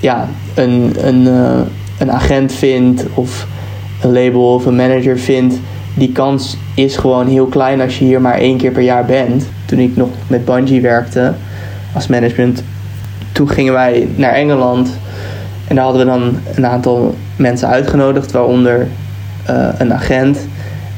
[0.00, 1.60] ja, een, een, uh,
[1.98, 3.46] een agent vindt of
[4.02, 5.54] een label of een manager vindt,
[5.94, 9.48] die kans is gewoon heel klein als je hier maar één keer per jaar bent.
[9.64, 11.34] Toen ik nog met Bungie werkte,
[11.92, 12.62] als management.
[13.32, 14.98] Toen gingen wij naar Engeland
[15.68, 18.88] en daar hadden we dan een aantal mensen uitgenodigd, waaronder
[19.50, 20.38] uh, een agent.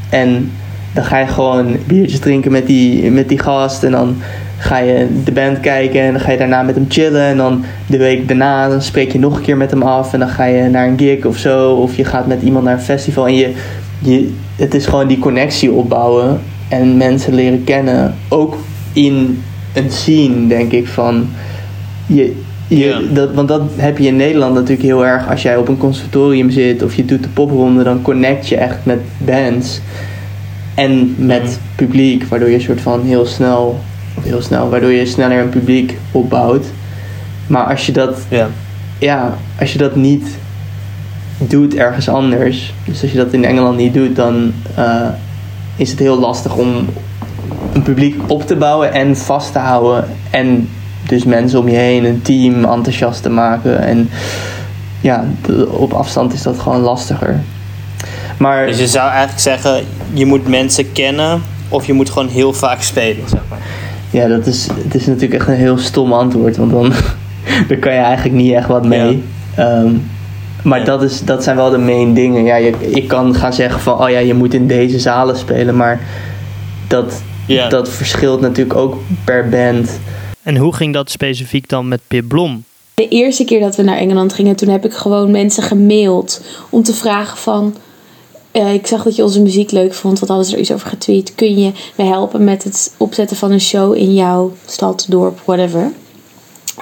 [0.09, 0.53] En
[0.93, 4.17] dan ga je gewoon biertjes drinken met die, met die gast en dan
[4.59, 7.23] ga je de band kijken en dan ga je daarna met hem chillen.
[7.23, 10.19] En dan de week daarna dan spreek je nog een keer met hem af en
[10.19, 11.75] dan ga je naar een gig of zo.
[11.75, 13.55] Of je gaat met iemand naar een festival en je,
[13.99, 18.15] je, het is gewoon die connectie opbouwen en mensen leren kennen.
[18.29, 18.57] Ook
[18.93, 19.43] in
[19.75, 21.29] een scene, denk ik, van...
[22.07, 22.43] Je,
[22.79, 25.29] je, dat, want dat heb je in Nederland natuurlijk heel erg.
[25.29, 28.79] Als jij op een conservatorium zit of je doet de popronde, dan connect je echt
[28.83, 29.81] met bands
[30.75, 33.81] en met publiek, waardoor je een soort van heel snel,
[34.17, 36.67] of heel snel, waardoor je sneller een publiek opbouwt.
[37.47, 38.49] Maar als je dat, ja,
[38.99, 40.27] ja als je dat niet
[41.39, 45.09] doet ergens anders, dus als je dat in Engeland niet doet, dan uh,
[45.77, 46.87] is het heel lastig om
[47.73, 50.05] een publiek op te bouwen en vast te houden.
[50.31, 50.69] En
[51.03, 53.81] dus mensen om je heen, een team enthousiast te maken.
[53.81, 54.11] En
[55.01, 55.25] ja,
[55.71, 57.41] op afstand is dat gewoon lastiger.
[58.39, 62.53] Maar, dus je zou eigenlijk zeggen, je moet mensen kennen of je moet gewoon heel
[62.53, 63.59] vaak spelen, zeg maar.
[64.11, 66.93] Ja, dat is, het is natuurlijk echt een heel stom antwoord, want dan,
[67.69, 69.25] dan kan je eigenlijk niet echt wat mee.
[69.55, 69.93] Ehm,
[70.63, 72.45] maar dat, is, dat zijn wel de main dingen.
[72.45, 75.77] Ja, je, ik kan gaan zeggen van, oh ja, je moet in deze zalen spelen,
[75.77, 76.01] maar
[76.87, 77.23] dat,
[77.69, 80.01] dat verschilt natuurlijk ook per band.
[80.43, 82.65] En hoe ging dat specifiek dan met Pip Blom?
[82.95, 86.83] De eerste keer dat we naar Engeland gingen, toen heb ik gewoon mensen gemaild om
[86.83, 87.75] te vragen van...
[88.53, 90.89] Uh, ik zag dat je onze muziek leuk vond, wat hadden ze er iets over
[90.89, 91.35] getweet.
[91.35, 95.93] Kun je me helpen met het opzetten van een show in jouw stad, dorp, whatever?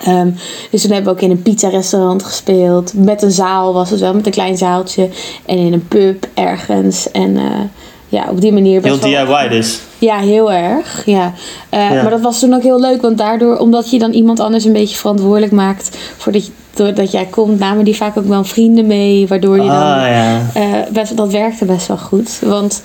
[0.08, 0.34] Um,
[0.70, 2.94] dus toen hebben we ook in een pizza-restaurant gespeeld.
[2.94, 5.08] Met een zaal was het wel, met een klein zaaltje.
[5.46, 7.10] En in een pub ergens.
[7.10, 7.60] En uh,
[8.08, 8.82] ja, op die manier.
[8.82, 9.80] Heel DIY dus.
[9.98, 11.02] Ja, heel erg.
[11.06, 11.32] Ja.
[11.70, 14.64] Uh, Maar dat was toen ook heel leuk, want daardoor, omdat je dan iemand anders
[14.64, 18.86] een beetje verantwoordelijk maakt voor dat, doordat jij komt, namen die vaak ook wel vrienden
[18.86, 19.70] mee, waardoor je dan.
[19.70, 20.40] Ah, ja.
[20.56, 22.38] uh, best, dat werkte best wel goed.
[22.44, 22.82] Want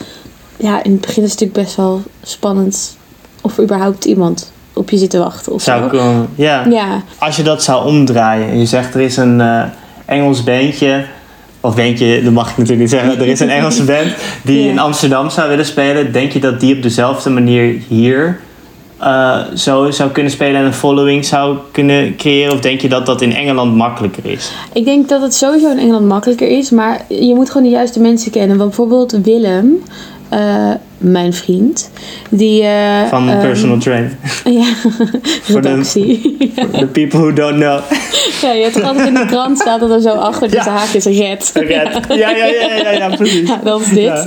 [0.58, 2.98] ja, in het begin is het natuurlijk best wel spannend
[3.42, 5.54] of überhaupt iemand op je zit te wachten.
[5.54, 6.66] Of zou kunnen, ja.
[6.70, 7.02] ja.
[7.18, 9.64] Als je dat zou omdraaien en je zegt er is een uh,
[10.06, 11.06] Engels beentje
[11.66, 14.70] of denk je, dat mag ik natuurlijk niet zeggen, er is een Engelse band die
[14.70, 16.12] in Amsterdam zou willen spelen.
[16.12, 18.40] Denk je dat die op dezelfde manier hier
[19.02, 22.54] uh, zo zou kunnen spelen en een following zou kunnen creëren?
[22.54, 24.52] Of denk je dat dat in Engeland makkelijker is?
[24.74, 28.00] Ik denk dat het sowieso in Engeland makkelijker is, maar je moet gewoon de juiste
[28.00, 28.58] mensen kennen.
[28.58, 29.84] Want bijvoorbeeld Willem,
[30.34, 31.92] uh, mijn vriend,
[32.30, 32.64] die...
[32.64, 34.12] Uh, Van um, personal trainer.
[34.44, 34.74] Ja,
[35.48, 36.38] redactie.
[36.56, 37.80] For the people who don't know.
[38.42, 40.84] ja, je hebt altijd in de krant staat dat er zo achter de ja.
[40.94, 41.52] is red.
[41.54, 42.06] Red.
[42.08, 43.50] Ja, ja, ja, ja, ja, precies.
[43.50, 44.26] Ja, dat is dit.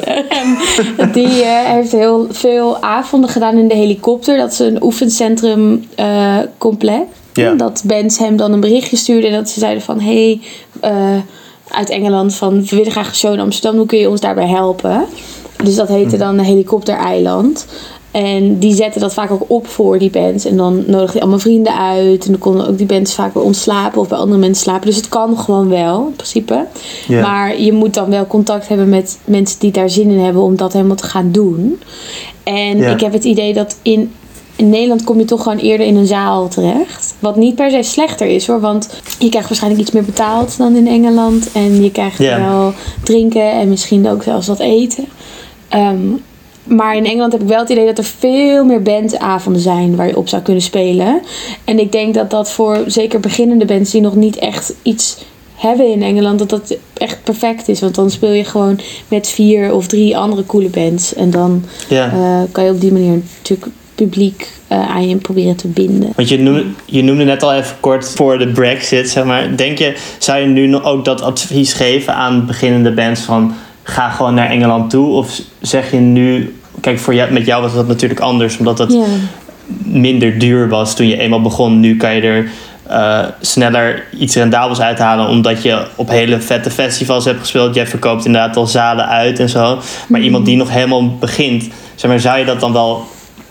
[0.96, 1.06] Ja.
[1.12, 4.36] die uh, heeft heel veel avonden gedaan in de helikopter.
[4.36, 5.84] Dat is een oefencentrum
[6.58, 7.02] complex.
[7.32, 7.54] Ja.
[7.54, 10.00] Dat bands hem dan een berichtje stuurde en dat ze zeiden van...
[10.00, 10.40] Hey,
[11.70, 14.46] uit Engeland van we willen graag een show in Amsterdam, hoe kun je ons daarbij
[14.46, 15.06] helpen?
[15.64, 17.66] Dus dat heette dan Helikoptereiland.
[18.10, 20.44] En die zetten dat vaak ook op voor die bands.
[20.44, 22.24] En dan nodigde hij allemaal vrienden uit.
[22.24, 24.86] En dan konden ook die bands vaak bij ons slapen of bij andere mensen slapen.
[24.86, 26.66] Dus het kan gewoon wel, in principe.
[27.08, 30.56] Maar je moet dan wel contact hebben met mensen die daar zin in hebben om
[30.56, 31.80] dat helemaal te gaan doen.
[32.42, 34.12] En ik heb het idee dat in,
[34.56, 37.14] in Nederland kom je toch gewoon eerder in een zaal terecht.
[37.18, 38.60] Wat niet per se slechter is hoor.
[38.60, 38.88] Want
[39.18, 41.52] je krijgt waarschijnlijk iets meer betaald dan in Engeland.
[41.52, 45.04] En je krijgt wel drinken en misschien ook zelfs wat eten.
[45.76, 45.98] Ehm,
[46.64, 50.06] maar in Engeland heb ik wel het idee dat er veel meer bandavonden zijn waar
[50.06, 51.20] je op zou kunnen spelen.
[51.64, 55.92] En ik denk dat dat voor zeker beginnende bands die nog niet echt iets hebben
[55.92, 57.80] in Engeland, dat dat echt perfect is.
[57.80, 61.14] Want dan speel je gewoon met vier of drie andere coole bands.
[61.14, 62.12] En dan ja.
[62.12, 66.12] uh, kan je op die manier natuurlijk publiek uh, aan je proberen te binden.
[66.16, 69.56] Want je noemde, je noemde net al even kort voor de Brexit, zeg maar.
[69.56, 73.54] Denk je, zou je nu ook dat advies geven aan beginnende bands van
[73.88, 75.08] ga gewoon naar Engeland toe?
[75.12, 78.96] Of zeg je nu, kijk, voor jou, met jou was dat natuurlijk anders, omdat het
[79.84, 81.80] minder duur was toen je eenmaal begon.
[81.80, 82.50] Nu kan je er
[82.90, 87.74] uh, sneller iets rendabels uithalen, omdat je op hele vette festivals hebt gespeeld.
[87.74, 89.78] Je verkoopt inderdaad al zalen uit en zo.
[90.08, 93.04] Maar iemand die nog helemaal begint, zeg maar, zou je dat dan wel,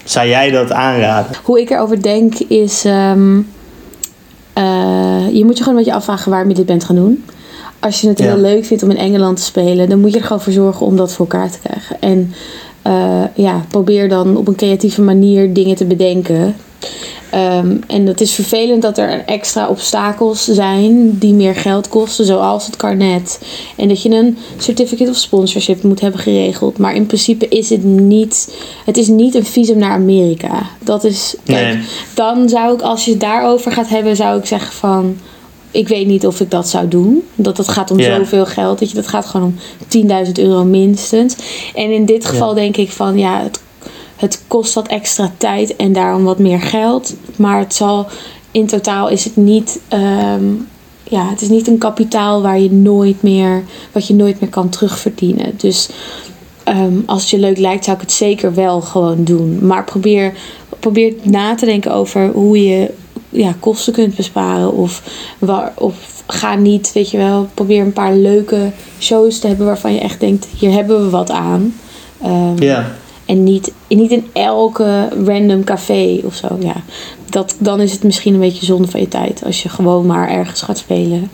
[0.04, 1.32] zou jij dat aanraden?
[1.44, 2.86] Hoe ik erover denk is.
[2.86, 3.48] Um,
[5.32, 7.24] je moet je gewoon een beetje afvragen waarom je dit bent gaan doen
[7.80, 10.26] als je het heel leuk vindt om in Engeland te spelen, dan moet je er
[10.26, 12.02] gewoon voor zorgen om dat voor elkaar te krijgen.
[12.02, 12.34] En
[12.88, 16.56] uh, ja, probeer dan op een creatieve manier dingen te bedenken.
[17.34, 22.66] Um, en het is vervelend dat er extra obstakels zijn die meer geld kosten, zoals
[22.66, 23.40] het carnet.
[23.76, 26.78] En dat je een certificate of sponsorship moet hebben geregeld.
[26.78, 30.70] Maar in principe is het niet, het is niet een visum naar Amerika.
[30.80, 31.84] Dat is, kijk, nee.
[32.14, 35.18] dan zou ik, als je het daarover gaat hebben, zou ik zeggen van
[35.76, 37.24] ik weet niet of ik dat zou doen.
[37.36, 38.80] Dat het gaat om zoveel geld.
[38.80, 39.56] Dat, je, dat gaat gewoon om
[40.26, 41.36] 10.000 euro minstens.
[41.76, 43.62] En in dit geval denk ik van ja, het,
[44.16, 47.16] het kost wat extra tijd en daarom wat meer geld.
[47.36, 48.08] Maar het zal
[48.52, 49.80] in totaal is het niet.
[49.88, 50.46] Ehm,
[51.04, 54.70] ja, het is niet een kapitaal waar je nooit meer, wat je nooit meer kan
[54.70, 55.54] terugverdienen.
[55.58, 55.90] Dus
[56.68, 59.66] um, als het je leuk lijkt, zou ik het zeker wel gewoon doen.
[59.66, 60.34] Maar probeer,
[60.80, 62.92] probeer na te denken over hoe je
[63.36, 64.74] ja, kosten kunt besparen.
[64.74, 65.02] Of,
[65.40, 69.94] waar, of ga niet, weet je wel, probeer een paar leuke shows te hebben waarvan
[69.94, 71.76] je echt denkt, hier hebben we wat aan.
[72.26, 72.92] Um, ja.
[73.26, 76.58] En niet, niet in elke random café of zo.
[76.60, 76.76] Ja,
[77.30, 80.30] dat, dan is het misschien een beetje zonde van je tijd als je gewoon maar
[80.30, 81.30] ergens gaat spelen.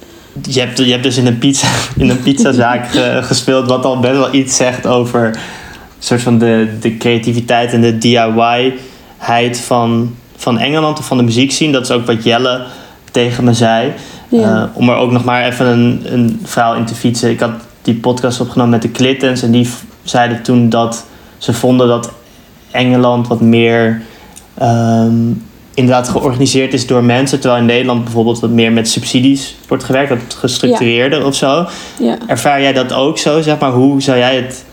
[0.50, 2.88] Je hebt, je hebt dus in een, pizza, in een pizzazaak
[3.22, 5.40] gespeeld, wat al best wel iets zegt over
[6.04, 11.52] soort van de, de creativiteit en de DIY-heid van van Engeland of van de muziek
[11.52, 11.72] zien.
[11.72, 12.62] Dat is ook wat Jelle
[13.12, 13.94] tegen me zei.
[14.30, 17.30] Uh, om er ook nog maar even een, een verhaal in te fietsen.
[17.30, 17.52] Ik had
[17.82, 19.42] die podcast opgenomen met de Clintons.
[19.42, 19.70] En die
[20.04, 21.06] zeiden toen dat
[21.38, 22.12] ze vonden dat
[22.72, 24.02] Engeland wat meer
[24.62, 27.40] um, inderdaad georganiseerd is door mensen.
[27.40, 30.10] Terwijl in Nederland bijvoorbeeld wat meer met subsidies wordt gewerkt.
[30.10, 31.26] Wat gestructureerder ja.
[31.26, 31.66] of zo.
[32.00, 32.18] Ja.
[32.28, 33.42] Ervaar jij dat ook zo?
[33.42, 34.66] Zeg maar, hoe zou jij het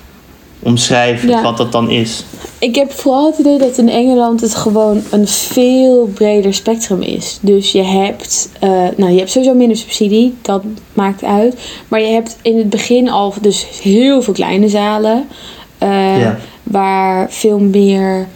[0.62, 2.24] omschrijven wat dat dan is?
[2.58, 7.38] Ik heb vooral het idee dat in Engeland het gewoon een veel breder spectrum is.
[7.40, 11.54] Dus je hebt, uh, nou, je hebt sowieso minder subsidie, dat maakt uit.
[11.88, 15.28] Maar je hebt in het begin al dus heel veel kleine zalen.
[15.82, 16.30] Uh,
[16.62, 18.28] Waar veel meer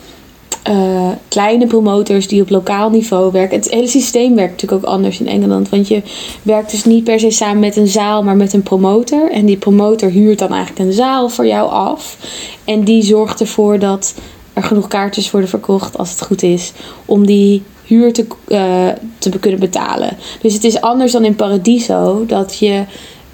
[0.71, 3.57] uh, kleine promotors die op lokaal niveau werken.
[3.57, 5.69] Het hele systeem werkt natuurlijk ook anders in Engeland.
[5.69, 6.03] Want je
[6.43, 9.31] werkt dus niet per se samen met een zaal, maar met een promotor.
[9.31, 12.17] En die promotor huurt dan eigenlijk een zaal voor jou af.
[12.65, 14.15] En die zorgt ervoor dat
[14.53, 16.73] er genoeg kaartjes worden verkocht, als het goed is,
[17.05, 20.17] om die huur te, uh, te kunnen betalen.
[20.43, 22.85] Dus het is anders dan in Paradiso, dat je.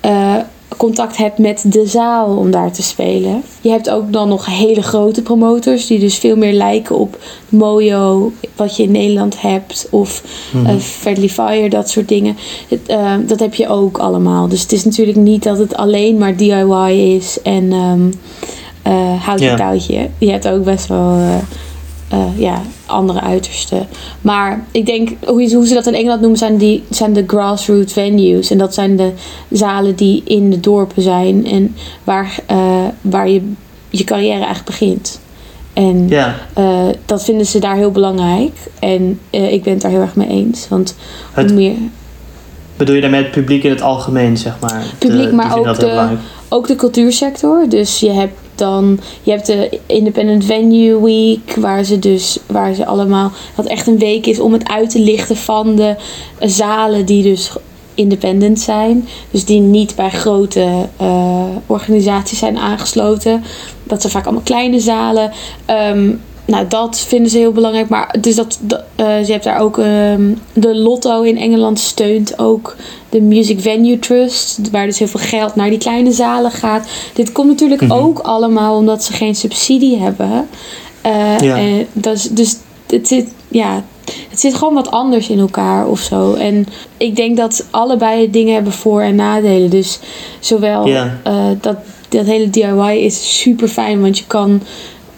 [0.04, 0.36] Uh,
[0.78, 3.42] contact hebt met de zaal om daar te spelen.
[3.60, 8.32] Je hebt ook dan nog hele grote promotors die dus veel meer lijken op Mojo,
[8.56, 10.78] wat je in Nederland hebt, of mm -hmm.
[11.28, 12.36] Fire, dat soort dingen.
[12.90, 14.48] Uh, dat heb je ook allemaal.
[14.48, 18.12] Dus het is natuurlijk niet dat het alleen maar DIY is en um,
[18.86, 20.08] uh, houtje touwtje.
[20.18, 21.18] Je hebt ook best wel
[22.12, 23.86] uh, eh, ja, andere uitersten.
[24.20, 27.92] Maar ik denk, hoe, hoe ze dat in Engeland noemen, zijn, die, zijn de grassroots
[27.92, 28.50] venues.
[28.50, 29.12] En dat zijn de
[29.50, 33.52] zalen die in de dorpen zijn en waar, uh, waar je
[33.90, 35.20] je carrière eigenlijk begint.
[35.72, 36.34] En Ja.
[36.54, 38.52] eh, dat vinden ze daar heel belangrijk.
[38.78, 40.68] En eh, ik ben het daar heel erg mee eens.
[40.68, 40.94] Want
[41.34, 41.74] hoe Het- meer,
[42.76, 44.82] Bedoel je daarmee het publiek in het algemeen, zeg maar?
[44.98, 46.16] Publiek, maar ook de-
[46.48, 47.68] ook de cultuursector.
[47.68, 52.86] Dus je hebt dan je hebt de Independent Venue Week, waar ze dus waar ze
[52.86, 55.96] allemaal wat echt een week is om het uit te lichten van de
[56.40, 57.50] zalen die dus
[57.94, 59.08] independent zijn.
[59.30, 63.44] Dus die niet bij grote eh, organisaties zijn aangesloten.
[63.84, 65.32] Dat zijn vaak allemaal kleine zalen.
[65.64, 66.10] Ehm,
[66.48, 67.88] nou, dat vinden ze heel belangrijk.
[67.88, 72.38] Maar dus dat, dat eh, je hebt daar ook ehm, de Lotto in Engeland steunt
[72.38, 72.76] ook
[73.08, 76.88] de Music Venue Trust, waar dus heel veel geld naar die kleine zalen gaat.
[77.14, 77.92] Dit komt natuurlijk Mhm.
[77.92, 80.48] ook allemaal omdat ze geen subsidie hebben.
[81.00, 81.56] Eh, Ja.
[81.56, 82.56] en dat is, dus
[82.86, 83.84] het zit, ja,
[84.30, 86.34] het zit gewoon wat anders in elkaar of zo.
[86.34, 89.70] En ik denk dat allebei dingen hebben voor- en nadelen.
[89.70, 89.98] Dus
[90.40, 91.18] zowel Ja.
[91.22, 91.76] eh, dat,
[92.08, 94.62] dat hele DIY is super fijn, want je kan,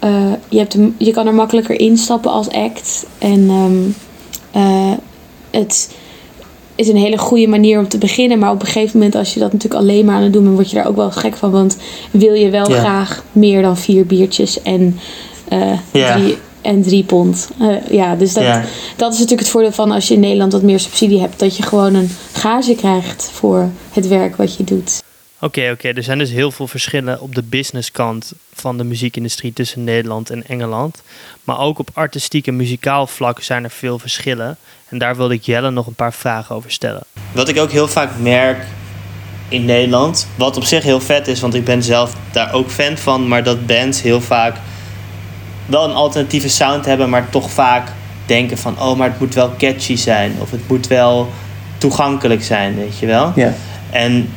[0.01, 3.07] eh, je, hebt je kan er makkelijker instappen als act.
[3.19, 3.89] En ehm,
[4.51, 4.93] eh,
[5.51, 5.95] het
[6.75, 8.39] is een hele goede manier om te beginnen.
[8.39, 10.55] Maar op een gegeven moment, als je dat natuurlijk alleen maar aan het doen bent,
[10.55, 11.51] word je daar ook wel gek van.
[11.51, 11.77] Want
[12.11, 14.99] wil je wel graag meer dan vier biertjes en,
[15.93, 16.17] Ja.
[16.17, 17.49] drie, en drie pond.
[17.91, 18.45] Ja, dus dat,
[18.97, 21.39] dat is natuurlijk het voordeel van als je in Nederland wat meer subsidie hebt.
[21.39, 25.03] Dat je gewoon een gage krijgt voor het werk wat je doet.
[25.41, 25.89] Oké, oké.
[25.89, 30.47] Er zijn dus heel veel verschillen op de businesskant van de muziekindustrie tussen Nederland en
[30.47, 31.03] Engeland.
[31.45, 34.57] Maar ook op artistiek en muzikaal vlak zijn er veel verschillen.
[34.89, 37.03] En daar wilde ik Jelle nog een paar vragen over stellen.
[37.33, 38.67] Wat ik ook heel vaak merk
[39.49, 42.97] in Nederland, wat op zich heel vet is, want ik ben zelf daar ook fan
[42.97, 44.57] van, maar dat bands heel vaak
[45.67, 47.93] wel een alternatieve sound hebben, maar toch vaak
[48.27, 51.31] denken van, oh, maar het moet wel catchy zijn of het moet wel
[51.79, 53.33] toegankelijk zijn, weet je wel?
[53.37, 53.55] Ja.
[53.91, 54.33] En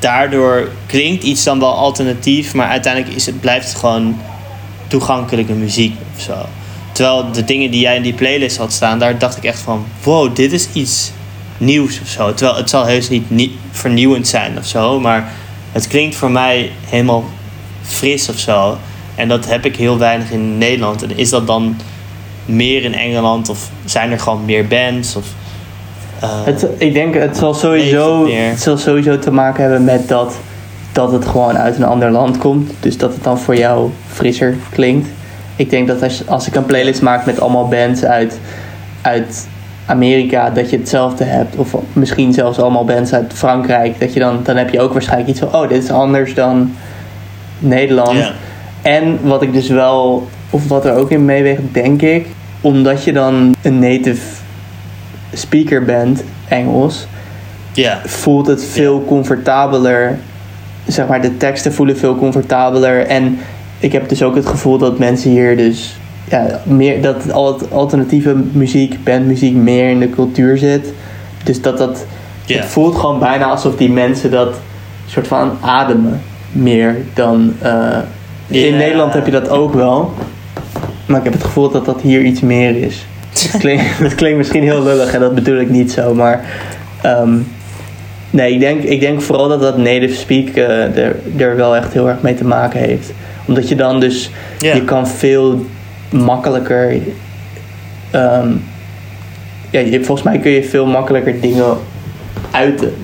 [0.00, 4.20] daardoor klinkt iets dan wel alternatief, maar uiteindelijk is het, blijft het gewoon
[4.86, 6.34] toegankelijke muziek of zo.
[6.92, 9.86] Terwijl de dingen die jij in die playlist had staan, daar dacht ik echt van:
[10.02, 11.12] wow, dit is iets
[11.58, 12.34] nieuws of zo.
[12.34, 15.32] Terwijl het zal heus niet, niet vernieuwend zijn of zo, maar
[15.72, 17.24] het klinkt voor mij helemaal
[17.82, 18.78] fris of zo.
[19.14, 21.02] En dat heb ik heel weinig in Nederland.
[21.02, 21.76] En is dat dan
[22.44, 25.16] meer in Engeland of zijn er gewoon meer bands?
[25.16, 25.26] Of,
[26.26, 30.38] Het, ik denk, het zal, sowieso, het zal sowieso te maken hebben met dat,
[30.92, 32.72] dat het gewoon uit een ander land komt.
[32.80, 35.08] Dus dat het dan voor jou frisser klinkt.
[35.56, 38.38] Ik denk dat als, als ik een playlist maak met allemaal bands uit,
[39.00, 39.48] uit
[39.86, 41.56] Amerika, dat je hetzelfde hebt.
[41.56, 44.00] Of misschien zelfs allemaal bands uit Frankrijk.
[44.00, 46.74] Dat je dan, dan heb je ook waarschijnlijk iets van, oh, dit is anders dan
[47.58, 48.32] Nederland.
[48.82, 52.26] En wat ik dus wel, of wat er ook in meeweegt, denk ik,
[52.60, 54.39] omdat je dan een native
[55.34, 57.06] speaker bent, Engels,
[58.04, 60.18] voelt het veel comfortabeler.
[60.86, 63.06] Zeg maar, de teksten voelen veel comfortabeler.
[63.06, 63.38] En
[63.78, 65.96] ik heb dus ook het gevoel dat mensen hier dus
[66.30, 70.92] ja, meer dat al- alternatieve muziek, bandmuziek meer in de cultuur zit.
[71.44, 72.04] Dus dat dat
[72.46, 74.54] het voelt gewoon bijna alsof die mensen dat
[75.06, 76.20] soort van ademen
[76.52, 77.54] meer dan.
[77.62, 77.98] eh.
[78.46, 80.12] In Nederland heb je dat ook wel.
[81.06, 83.06] Maar ik heb het gevoel dat dat hier iets meer is.
[83.32, 86.44] Dat klinkt, dat klinkt misschien heel lullig en dat bedoel ik niet zo, maar.
[87.02, 87.34] ehm,
[88.30, 91.92] nee, ik denk, ik denk vooral dat dat native speak eh, er, er wel echt
[91.92, 93.12] heel erg mee te maken heeft.
[93.46, 94.30] Omdat je dan dus.
[94.58, 95.66] Je kan veel
[96.10, 96.96] makkelijker.
[98.10, 98.48] ehm,
[99.70, 101.76] ja, je, volgens mij kun je veel makkelijker dingen
[102.50, 102.94] uiten.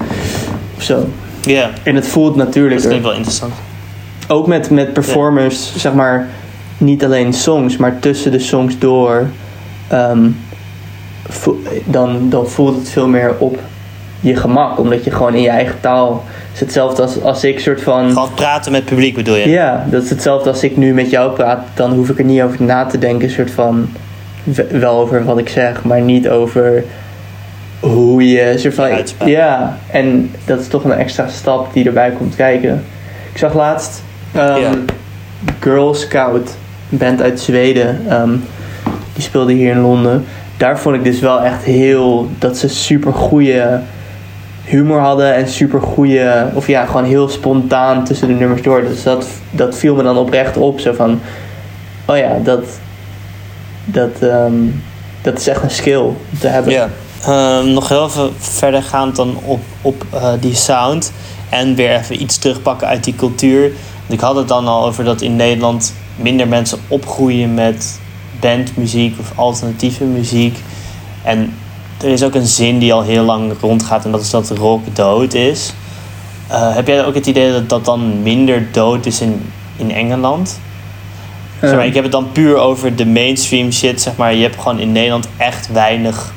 [0.77, 1.09] Of zo.
[1.43, 3.53] Ja, En het voelt dat natuurlijker klinkt wel interessant.
[4.29, 6.27] ook met, met performers, zeg maar,
[6.79, 9.27] niet alleen songs, maar tussen de songs door,
[9.89, 10.29] ehm,
[11.29, 13.59] vo- dan, dan voelt het veel meer op
[14.21, 16.25] je gemak, omdat je gewoon in je eigen taal.
[16.27, 18.09] Het is hetzelfde als, als ik soort van.
[18.13, 19.49] Gewoon praten met het publiek bedoel je?
[19.49, 22.43] Ja, dat is hetzelfde als ik nu met jou praat, dan hoef ik er niet
[22.43, 23.89] over na te denken, soort van.
[24.71, 26.85] Wel over wat ik zeg, maar niet over
[27.81, 28.55] hoe je.
[28.59, 29.29] Soort van, uitspraak.
[29.29, 32.85] ja, en dat is toch een extra stap die erbij komt kijken.
[33.33, 34.71] Ik zag laatst Ja.
[35.61, 36.57] Girl Scout,
[36.89, 38.01] band uit Zweden.
[38.09, 38.31] ehm,
[39.17, 40.25] die speelde hier in Londen.
[40.57, 42.29] Daar vond ik dus wel echt heel.
[42.39, 43.81] dat ze super goede
[44.65, 46.51] humor hadden en super goede.
[46.55, 48.83] of ja, gewoon heel spontaan tussen de nummers door.
[48.83, 50.81] Dus dat, dat viel me dan oprecht op.
[50.81, 51.21] Zo van.
[52.05, 52.65] Oh ja, dat.
[53.85, 54.55] dat, ehm,
[55.23, 56.05] dat is echt een skill
[56.41, 56.73] te hebben.
[56.73, 56.89] Ja.
[57.25, 61.13] Ehm, nog heel even verder gaand dan op, op eh, die sound.
[61.49, 63.61] En weer even iets terugpakken uit die cultuur.
[64.07, 67.99] Want ik had het dan al over dat in Nederland minder mensen opgroeien met
[68.41, 70.59] bandmuziek of alternatieve muziek.
[71.23, 71.55] En
[72.03, 74.83] er is ook een zin die al heel lang rondgaat en dat is dat rock
[74.93, 75.73] dood is.
[76.51, 80.59] Uh, heb jij ook het idee dat dat dan minder dood is in, in Engeland?
[81.61, 84.01] Zeg maar, ik heb het dan puur over de mainstream shit.
[84.01, 84.35] Zeg maar.
[84.35, 86.33] Je hebt gewoon in Nederland echt weinig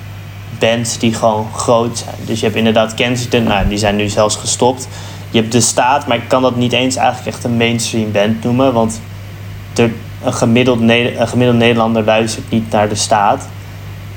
[0.59, 2.15] bands die gewoon groot zijn.
[2.25, 4.87] Dus je hebt inderdaad Kensington, nou, die zijn nu zelfs gestopt.
[5.31, 8.43] Je hebt De Staat, maar ik kan dat niet eens eigenlijk echt een mainstream band
[8.43, 8.73] noemen.
[8.73, 9.01] Want
[9.73, 9.89] de,
[10.23, 13.47] een, gemiddeld, een gemiddeld Nederlander luistert niet naar De Staat.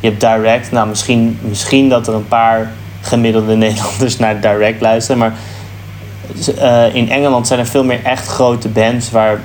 [0.01, 5.19] Je hebt Direct, nou misschien, misschien dat er een paar gemiddelde Nederlanders naar Direct luisteren.
[5.19, 5.35] Maar
[6.59, 9.41] uh, in Engeland zijn er veel meer echt grote bands waar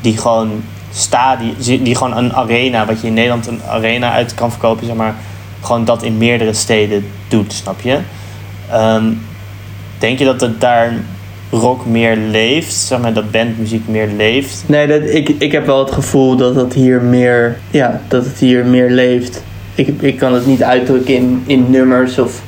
[0.00, 0.62] die gewoon
[0.92, 4.94] stadie, die gewoon een arena, wat je in Nederland een arena uit kan verkopen, zeg
[4.94, 5.14] maar,
[5.60, 7.98] gewoon dat in meerdere steden doet, snap je?
[8.74, 9.26] Um,
[9.98, 10.92] denk je dat het daar
[11.50, 14.64] rock meer leeft, zeg maar, dat bandmuziek meer leeft?
[14.66, 18.38] Nee, dat, ik, ik heb wel het gevoel dat het hier meer, ja, dat het
[18.38, 19.42] hier meer leeft.
[19.74, 22.42] Ik, ik kan het niet uitdrukken in, in nummers of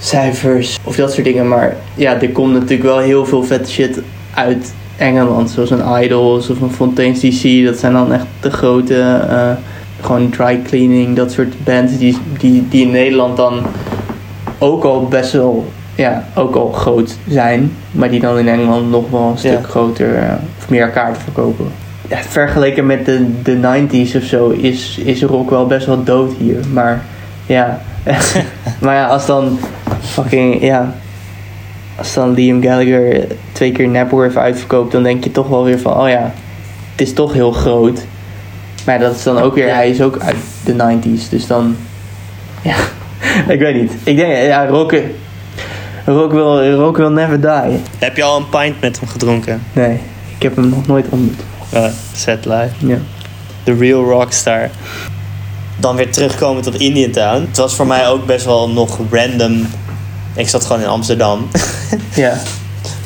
[0.00, 1.48] cijfers of dat soort dingen.
[1.48, 4.00] Maar ja, er komt natuurlijk wel heel veel vette shit
[4.34, 5.50] uit Engeland.
[5.50, 7.64] Zoals een Idols of een Fontaine's DC.
[7.64, 9.50] Dat zijn dan echt de grote, uh,
[10.00, 13.66] gewoon dry cleaning, dat soort bands die, die, die in Nederland dan
[14.58, 15.66] ook al best wel,
[15.98, 17.76] ja, ook al groot zijn.
[17.90, 21.66] Maar die dan in Engeland nog wel een stuk groter uh, of meer kaarten verkopen.
[22.08, 26.32] Ja, vergeleken met de, de 90s of zo is, is rock wel best wel dood
[26.38, 26.60] hier.
[26.72, 27.02] Maar
[27.46, 27.80] ja,
[28.82, 29.58] maar ja, als dan
[30.00, 30.94] fucking, ja,
[31.96, 36.00] als dan Liam Gallagher twee keer Napworth uitverkoopt, dan denk je toch wel weer van,
[36.00, 36.32] oh ja,
[36.92, 38.06] het is toch heel groot.
[38.86, 41.76] Maar dat is dan ook weer, hij is ook uit de 90s, dus dan,
[42.62, 42.76] ja,
[43.54, 43.92] ik weet niet.
[44.02, 44.94] Ik denk, ja, rock,
[46.12, 47.80] rock, will, rock will never die.
[47.98, 49.62] Heb je al een pint met hem gedronken?
[49.72, 50.00] Nee,
[50.36, 51.40] ik heb hem nog nooit ontmoet.
[51.74, 51.84] Uh,
[52.14, 52.70] set live.
[52.78, 52.98] Ja.
[53.62, 54.70] The real rockstar.
[55.76, 57.40] Dan weer terugkomen tot Indian Town.
[57.40, 59.66] Het was voor mij ook best wel nog random
[60.38, 61.48] ik zat gewoon in Amsterdam.
[62.14, 62.40] Ja.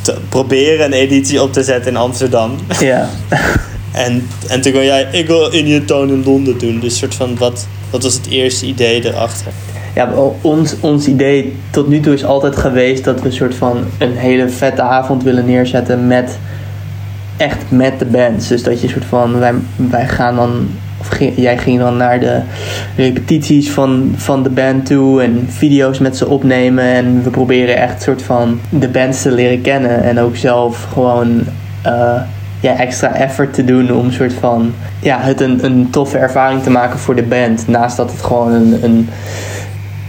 [0.03, 2.57] Te proberen een editie op te zetten in Amsterdam.
[2.81, 3.09] Ja.
[3.93, 6.81] en, en toen kon jij, ik wil Indian Town in Londen doen.
[6.81, 9.53] Dus soort van, wat, wat was het eerste idee erachter?
[9.95, 10.09] Ja,
[10.41, 14.17] ons, ons idee tot nu toe is altijd geweest dat we een soort van een
[14.17, 16.39] hele vette avond willen neerzetten met
[17.37, 18.49] echt met de bands.
[18.49, 20.69] Dus dat je soort van, wij, wij gaan dan
[21.01, 22.41] of jij ging dan naar de
[22.97, 26.85] repetities van, van de band toe en video's met ze opnemen.
[26.85, 30.03] En we proberen echt soort van de bands te leren kennen.
[30.03, 31.41] En ook zelf gewoon
[31.87, 32.21] uh,
[32.61, 36.71] ja, extra effort te doen om soort van ja, het een, een toffe ervaring te
[36.71, 37.69] maken voor de band.
[37.69, 39.09] Naast dat het gewoon een, een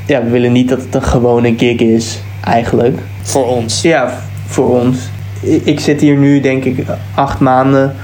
[0.05, 2.99] ja, we willen niet dat het een gewone gig is, eigenlijk.
[3.21, 3.81] Voor ons?
[3.81, 4.97] Ja, voor ons.
[5.41, 6.85] Ik zit hier nu, denk ik,
[7.15, 7.95] acht maanden.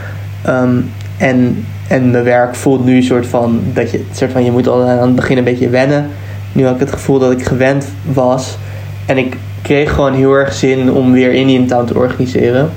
[0.48, 4.52] Um, en en mijn werk voelt nu een soort van dat je, soort van, je
[4.52, 6.10] moet al aan het begin een beetje wennen.
[6.52, 8.58] Nu had ik het gevoel dat ik gewend was.
[9.06, 12.70] En ik kreeg gewoon heel erg zin om weer Indian Town te organiseren.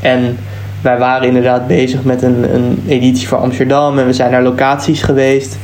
[0.00, 0.36] En
[0.80, 3.98] wij waren inderdaad bezig met een, een editie voor Amsterdam.
[3.98, 5.58] En we zijn naar locaties geweest.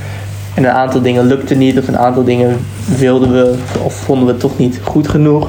[0.57, 1.79] En een aantal dingen lukte niet.
[1.79, 2.59] Of een aantal dingen
[2.99, 5.49] wilden we of vonden we toch niet goed genoeg.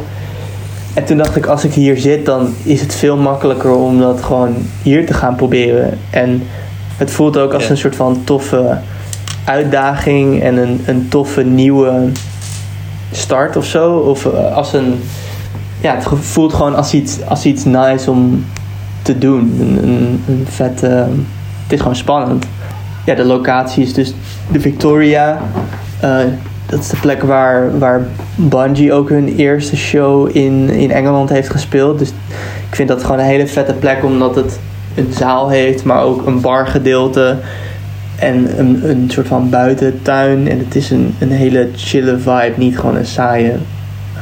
[0.93, 4.23] En toen dacht ik, als ik hier zit, dan is het veel makkelijker om dat
[4.23, 5.97] gewoon hier te gaan proberen.
[6.09, 6.43] En
[6.97, 8.77] het voelt ook als een soort van toffe
[9.43, 12.09] uitdaging en een, een toffe nieuwe
[13.11, 13.97] start of zo.
[13.97, 15.03] Of eh, als een.
[15.81, 18.45] Ja, het voelt gewoon als iets, als iets nice om
[19.01, 19.57] te doen.
[19.59, 20.83] Een, een, een vet.
[20.83, 20.91] Uh,
[21.63, 22.45] het is gewoon spannend.
[23.05, 24.13] Ja, de locatie is dus
[24.51, 25.41] de Victoria.
[26.03, 26.17] Uh,
[26.65, 31.49] dat is de plek waar, waar Bungie ook hun eerste show in, in Engeland heeft
[31.49, 31.99] gespeeld.
[31.99, 32.09] Dus
[32.69, 34.59] ik vind dat gewoon een hele vette plek, omdat het
[34.95, 37.37] een zaal heeft, maar ook een bargedeelte.
[38.15, 40.47] En een, een soort van buitentuin.
[40.47, 43.53] En het is een, een hele chille vibe, niet gewoon een saaie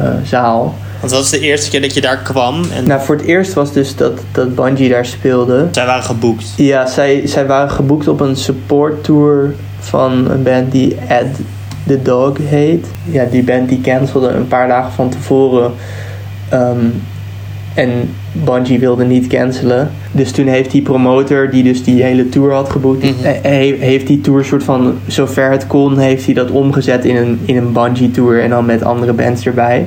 [0.01, 0.75] uh, zaal.
[0.99, 2.63] Want wat was de eerste keer dat je daar kwam?
[2.75, 2.87] En...
[2.87, 5.67] Nou, voor het eerst was dus dat, dat Bungie daar speelde.
[5.71, 6.53] Zij waren geboekt?
[6.55, 9.53] Ja, zij, zij waren geboekt op een support tour
[9.87, 11.39] van een band die Ed
[11.87, 12.87] the Dog heet.
[13.03, 15.71] Ja, die band die cancelde een paar dagen van tevoren.
[16.53, 16.93] Um,
[17.75, 19.91] en Bungie wilde niet cancelen.
[20.11, 23.13] Dus toen heeft die promotor, die dus die hele tour had geboekt, mm
[23.79, 27.57] heeft die tour soort van, zover het kon, heeft hij dat omgezet in een, in
[27.57, 29.85] een Bungie tour en dan met andere bands erbij.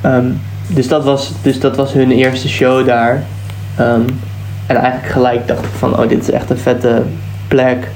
[0.00, 0.26] Ehm,
[0.66, 3.22] dus, dat was, dus dat was hun eerste show daar.
[3.80, 4.04] Um,
[4.66, 7.02] en eigenlijk gelijk dacht ik van, oh dit is echt een vette
[7.48, 7.88] plek.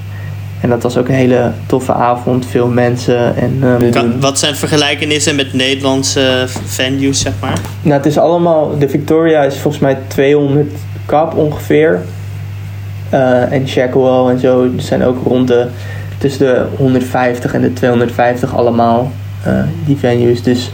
[0.65, 3.37] En dat was ook een hele toffe avond, veel mensen.
[3.37, 7.59] En, um, wat zijn vergelijkenissen met Nederlandse venues, zeg maar?
[7.83, 10.71] Nou, het is allemaal, de Victoria is volgens mij 200
[11.07, 12.01] kap ongeveer.
[13.11, 15.67] eh, en Shackwell en zo zijn ook rond de
[16.19, 19.13] tussen de 150 en de 250 allemaal
[19.47, 20.43] uh, die venues.
[20.43, 20.71] Dus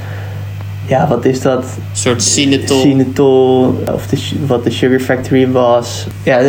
[0.86, 1.62] ja, wat is dat?
[1.62, 2.80] Een soort Cinetol.
[2.80, 6.06] Cinetol, of de, wat de Sugar Factory was.
[6.22, 6.40] Ja,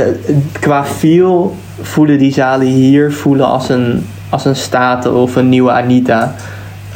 [0.60, 5.72] qua feel voelen die zalen hier voelen als een, als een Staten of een nieuwe
[5.72, 6.36] Anita.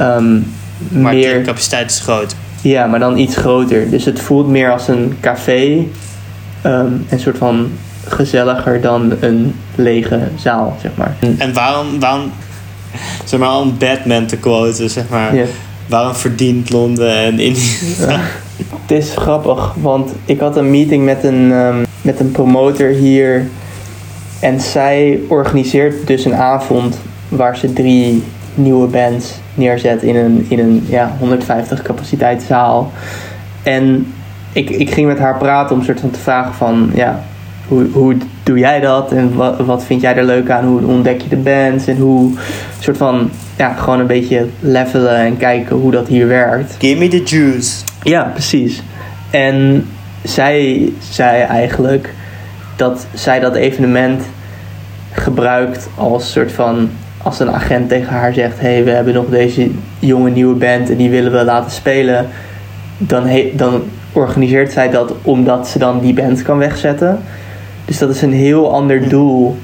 [0.00, 0.52] Um,
[0.88, 2.34] maar meer, de capaciteit is groot.
[2.60, 3.90] Ja, maar dan iets groter.
[3.90, 5.86] Dus het voelt meer als een café.
[6.66, 7.70] Um, een soort van
[8.08, 11.16] gezelliger dan een lege zaal, zeg maar.
[11.38, 12.32] En waarom, waarom
[13.24, 15.34] zeg maar, om Batman te quoten, zeg maar.
[15.86, 18.20] Waarom verdient Londen en India?
[18.86, 23.46] Het is grappig, want ik had een meeting met een, um, met een promotor hier.
[24.40, 28.22] En zij organiseert dus een avond waar ze drie
[28.54, 32.92] nieuwe bands neerzet in een, in een ja, 150 capaciteitszaal.
[33.62, 34.12] En
[34.52, 37.22] ik, ik ging met haar praten om soort van te vragen van ja,
[37.68, 40.64] hoe, hoe doe jij dat en wat, wat vind jij er leuk aan?
[40.64, 42.32] Hoe ontdek je de bands en hoe
[42.78, 46.76] soort van ja, gewoon een beetje levelen en kijken hoe dat hier werkt.
[46.78, 47.84] Give me the juice.
[48.02, 48.82] Ja, precies.
[49.30, 49.86] En
[50.22, 52.14] zij zei eigenlijk
[52.76, 54.22] dat zij dat evenement
[55.12, 56.90] gebruikt als soort van
[57.26, 60.96] als een agent tegen haar zegt: hey, we hebben nog deze jonge nieuwe band en
[60.96, 62.28] die willen we laten spelen,
[62.98, 67.20] dan, dan organiseert zij dat omdat ze dan die band kan wegzetten.
[67.84, 69.56] Dus dat is een heel ander doel.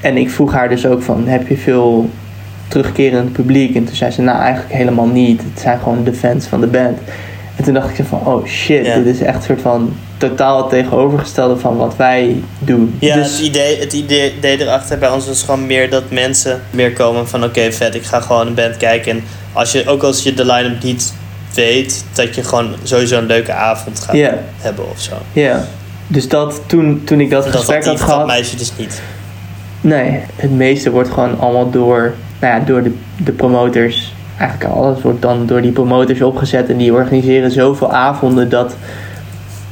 [0.00, 2.10] En ik vroeg haar dus ook van, heb je veel
[2.68, 3.74] terugkerend publiek?
[3.74, 5.42] En toen zei ze, nou eigenlijk helemaal niet.
[5.42, 6.98] Het zijn gewoon de fans van de band.
[7.56, 9.92] En toen dacht ik van, oh shit, dit is echt een soort van
[10.28, 12.96] totaal het tegenovergestelde van wat wij doen.
[12.98, 16.92] Ja, dus, het, idee, het idee erachter bij ons was gewoon meer dat mensen meer
[16.92, 19.10] komen van oké, vet, ik ga gewoon een band kijken.
[19.12, 21.14] En als je, ook als je de line-up niet
[21.54, 24.16] weet, dat je gewoon sowieso een leuke avond gaat
[24.56, 25.14] hebben of zo.
[25.32, 25.64] Ja,
[26.06, 28.18] dus dat, toen, toen ik dat, dat gesprek had gehad...
[28.18, 29.02] Dat meisje dus niet.
[29.80, 34.14] Nee, het meeste wordt gewoon allemaal door, nou ja, door de, de promotors.
[34.38, 36.68] Eigenlijk alles wordt dan door die promotors opgezet.
[36.68, 38.76] En die organiseren zoveel avonden dat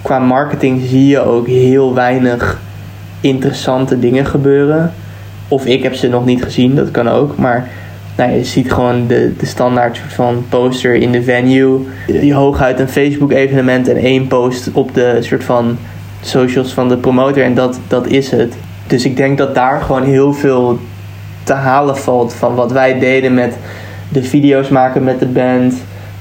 [0.02, 2.60] qua marketing zie je ook heel weinig
[3.20, 4.92] interessante dingen gebeuren.
[5.48, 7.36] Of ik heb ze nog niet gezien, dat kan ook.
[7.36, 7.68] Maar
[8.16, 11.86] nou, je ziet gewoon de, de standaard soort van poster in de venue.
[12.06, 15.78] Je hooguit een Facebook evenement en één post op de soort van
[16.20, 18.56] socials van de promotor en dat, dat is het.
[18.86, 20.78] Dus ik denk dat daar gewoon heel veel
[21.44, 23.56] te halen valt van wat wij deden met
[24.08, 25.74] de video's maken met de band.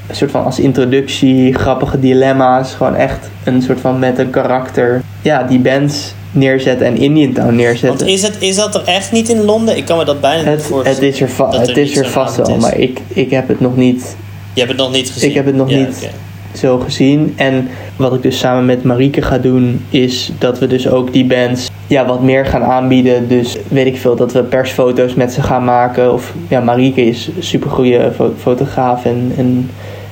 [0.09, 2.73] Een soort van als introductie, grappige dilemma's.
[2.73, 5.01] Gewoon echt een soort van met een karakter.
[5.21, 7.97] Ja, die bands neerzetten en Indian Town neerzetten.
[7.97, 9.77] Want is, het, is dat er echt niet in Londen?
[9.77, 10.99] Ik kan me dat bijna niet voorstellen.
[10.99, 13.75] Het is er, va het is er vast wel, maar ik, ik heb het nog
[13.75, 14.15] niet...
[14.53, 15.29] Je hebt het nog niet gezien?
[15.29, 16.09] Ik heb het nog niet
[16.53, 17.33] zo gezien.
[17.35, 21.25] En wat ik dus samen met Marieke ga doen, is dat we dus ook die
[21.25, 23.27] bands ja, wat meer gaan aanbieden.
[23.27, 26.13] Dus weet ik veel, dat we persfoto's met ze gaan maken.
[26.13, 29.69] Of ja, Marieke is een supergoeie fotograaf en, en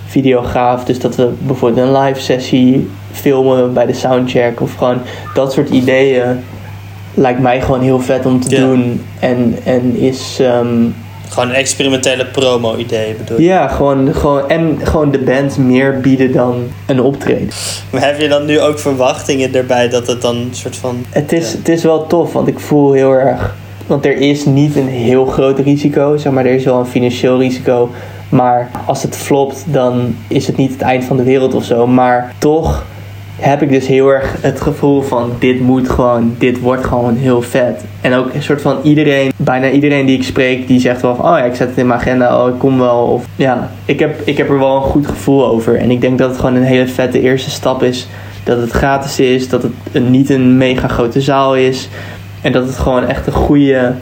[0.08, 0.84] videograaf.
[0.84, 4.62] Dus dat we bijvoorbeeld een live sessie filmen bij de soundcheck.
[4.62, 5.01] Of gewoon
[5.34, 6.43] dat soort ideeën
[7.14, 9.05] lijkt mij gewoon heel vet om te doen.
[9.20, 10.38] En, en is...
[10.39, 10.86] Ehm,
[11.30, 13.43] gewoon een experimentele promo-idee bedoel je?
[13.43, 17.49] Ja, gewoon, gewoon, en gewoon de band meer bieden dan een optreden.
[17.89, 21.05] Maar heb je dan nu ook verwachtingen erbij dat het dan een soort van...
[21.10, 23.55] Het is, het is wel tof, want ik voel heel erg...
[23.88, 27.39] Want er is niet een heel groot risico, zeg maar, er is wel een financieel
[27.39, 27.89] risico.
[28.30, 31.88] Maar als het flopt, dan is het niet het eind van de wereld of zo.
[31.88, 32.86] Maar toch
[33.39, 37.41] heb ik dus heel erg het gevoel van dit moet gewoon, dit wordt gewoon heel
[37.41, 37.84] vet.
[38.01, 41.25] En ook een soort van iedereen, bijna iedereen die ik spreek, die zegt wel van,
[41.25, 42.97] oh ja, ik zet het in mijn agenda, oh ik kom wel.
[42.97, 45.78] Of ja, ik heb, ik heb er wel een goed gevoel over.
[45.78, 48.07] En ik denk dat het gewoon een hele vette eerste stap is.
[48.43, 51.89] Dat het gratis is, dat het een, niet een mega grote zaal is.
[52.41, 53.93] En dat het gewoon echt een goede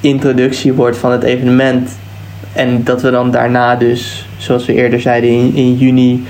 [0.00, 1.90] introductie wordt van het evenement.
[2.52, 6.24] En dat we dan daarna dus, zoals we eerder zeiden, in, in juni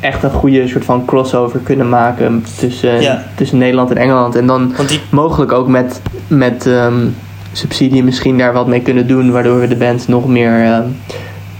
[0.00, 4.34] echt een goede soort van crossover kunnen maken tussen, tussen Nederland en Engeland.
[4.34, 4.74] En dan
[5.10, 7.06] mogelijk ook met, met ehm,
[7.52, 10.88] subsidie misschien daar wat mee kunnen doen, waardoor we de band nog meer ehm,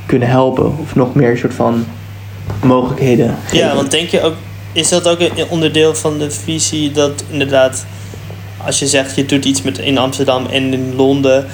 [0.06, 0.78] kunnen helpen.
[0.78, 1.84] Of nog meer soort van
[2.62, 3.36] mogelijkheden.
[3.52, 4.34] Ja, want denk je ook,
[4.72, 7.86] is dat ook een onderdeel van de visie dat inderdaad,
[8.64, 11.46] als je zegt je doet iets met in Amsterdam en in Londen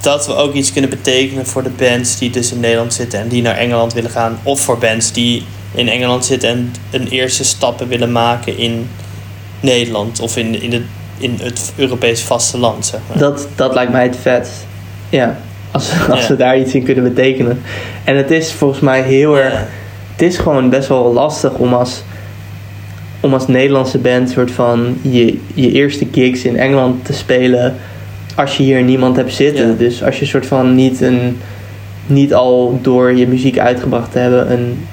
[0.00, 3.28] dat we ook iets kunnen betekenen voor de bands die dus in Nederland zitten en
[3.28, 4.38] die naar Engeland willen gaan.
[4.42, 8.88] Of voor bands die in Engeland zitten en een eerste stappen willen maken in
[9.60, 10.82] Nederland of in, in, de,
[11.18, 12.86] in het Europees vasteland.
[12.86, 13.18] Zeg maar.
[13.18, 14.50] dat, dat lijkt mij het vet.
[15.08, 15.38] Ja,
[15.70, 17.62] als, als we daar iets in kunnen betekenen.
[18.04, 19.64] En het is volgens mij heel erg.
[20.12, 22.02] Het is gewoon best wel lastig om als
[23.20, 27.76] om als Nederlandse band soort van je, je eerste gigs in Engeland te spelen
[28.36, 29.66] als je hier niemand hebt zitten.
[29.68, 29.74] Ja.
[29.78, 31.38] Dus als je soort van niet een
[32.06, 34.86] niet al door je muziek uitgebracht te hebben een,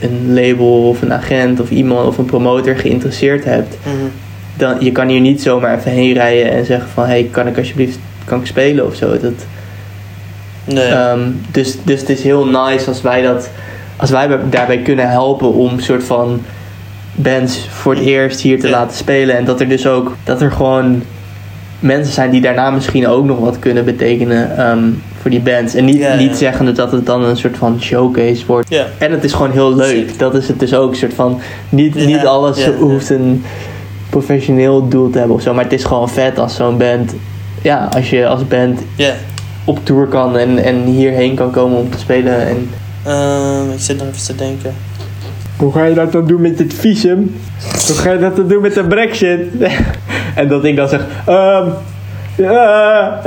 [0.00, 3.94] een label of een agent of iemand of een promotor geïnteresseerd hebt, Mhm.
[4.56, 7.58] dan je kan hier niet zomaar even heen rijden en zeggen van hey, kan ik
[7.58, 9.18] alsjeblieft kan ik spelen of zo.
[9.20, 9.32] Dat,
[10.64, 10.84] Nee.
[10.84, 11.20] Ehm,
[11.50, 13.50] dus, dus het is heel nice als wij dat
[13.96, 16.40] als wij bij- daarbij kunnen helpen om soort van
[17.14, 18.72] bands voor het eerst hier te Ja.
[18.72, 19.36] laten spelen.
[19.36, 21.02] En dat er dus ook dat er gewoon
[21.84, 24.84] mensen zijn die daarna misschien ook nog wat kunnen betekenen ehm,
[25.20, 25.74] voor die bands.
[25.74, 26.18] En niet, Ja, ja.
[26.18, 28.68] niet zeggende dat het dan een soort van showcase wordt.
[28.68, 28.86] ja.
[28.98, 30.18] En het is gewoon heel leuk.
[30.18, 30.90] Dat is het dus ook.
[30.90, 32.72] Een soort van, niet, Ja, niet alles ja, ja.
[32.72, 33.42] hoeft een
[34.10, 35.54] professioneel doel te hebben of zo.
[35.54, 37.14] Maar het is gewoon vet als zo'n band.
[37.62, 39.12] Ja, als je als band ja.
[39.64, 42.46] op tour kan en, en hierheen kan komen om te spelen.
[42.46, 42.70] En
[43.04, 44.74] Ehm, ik zit nog even te denken.
[45.56, 47.34] hoe ga je dat dan doen met dit visum?
[47.86, 49.40] Hoe ga je dat dan doen met de brexit?
[50.34, 51.68] en dat ik dan zeg, ehm
[52.36, 53.20] ja,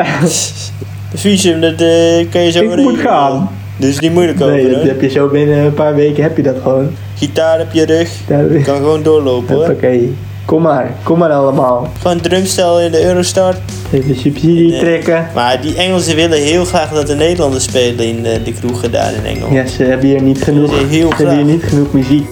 [1.12, 3.50] De visum, dat eh, kan je zo ik moet gaan.
[3.78, 4.86] Dus niet moeilijk over, Nee, dat hoor.
[4.86, 6.90] heb je zo binnen een paar weken heb je dat gewoon.
[7.16, 8.10] Gitaar op je rug.
[8.28, 9.66] Je kan gewoon doorlopen hoor.
[9.68, 10.16] Hoppakee.
[10.46, 11.88] Kom maar, kom maar allemaal.
[12.02, 13.56] Gewoon drumstel in de Eurostar.
[13.92, 15.28] Even subsidie trekken.
[15.36, 19.14] Maar die Engelsen willen heel graag dat de Nederlanders spelen in de, de kroegen daar
[19.14, 19.54] in Engeland.
[19.54, 22.28] Ja, ze hebben hier niet genoeg, heel ze hebben hier niet genoeg muziek.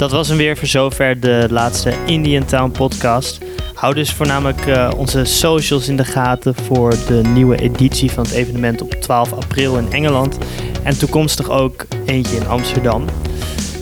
[0.00, 3.38] Dat was hem weer voor zover de laatste Indian Town podcast.
[3.74, 8.32] Hou dus voornamelijk eh, onze socials in de gaten voor de nieuwe editie van het
[8.32, 10.38] evenement op 12 april in Engeland.
[10.82, 13.04] En toekomstig ook eentje in Amsterdam.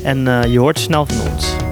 [0.04, 1.67] En eh, je hoort snel van ons.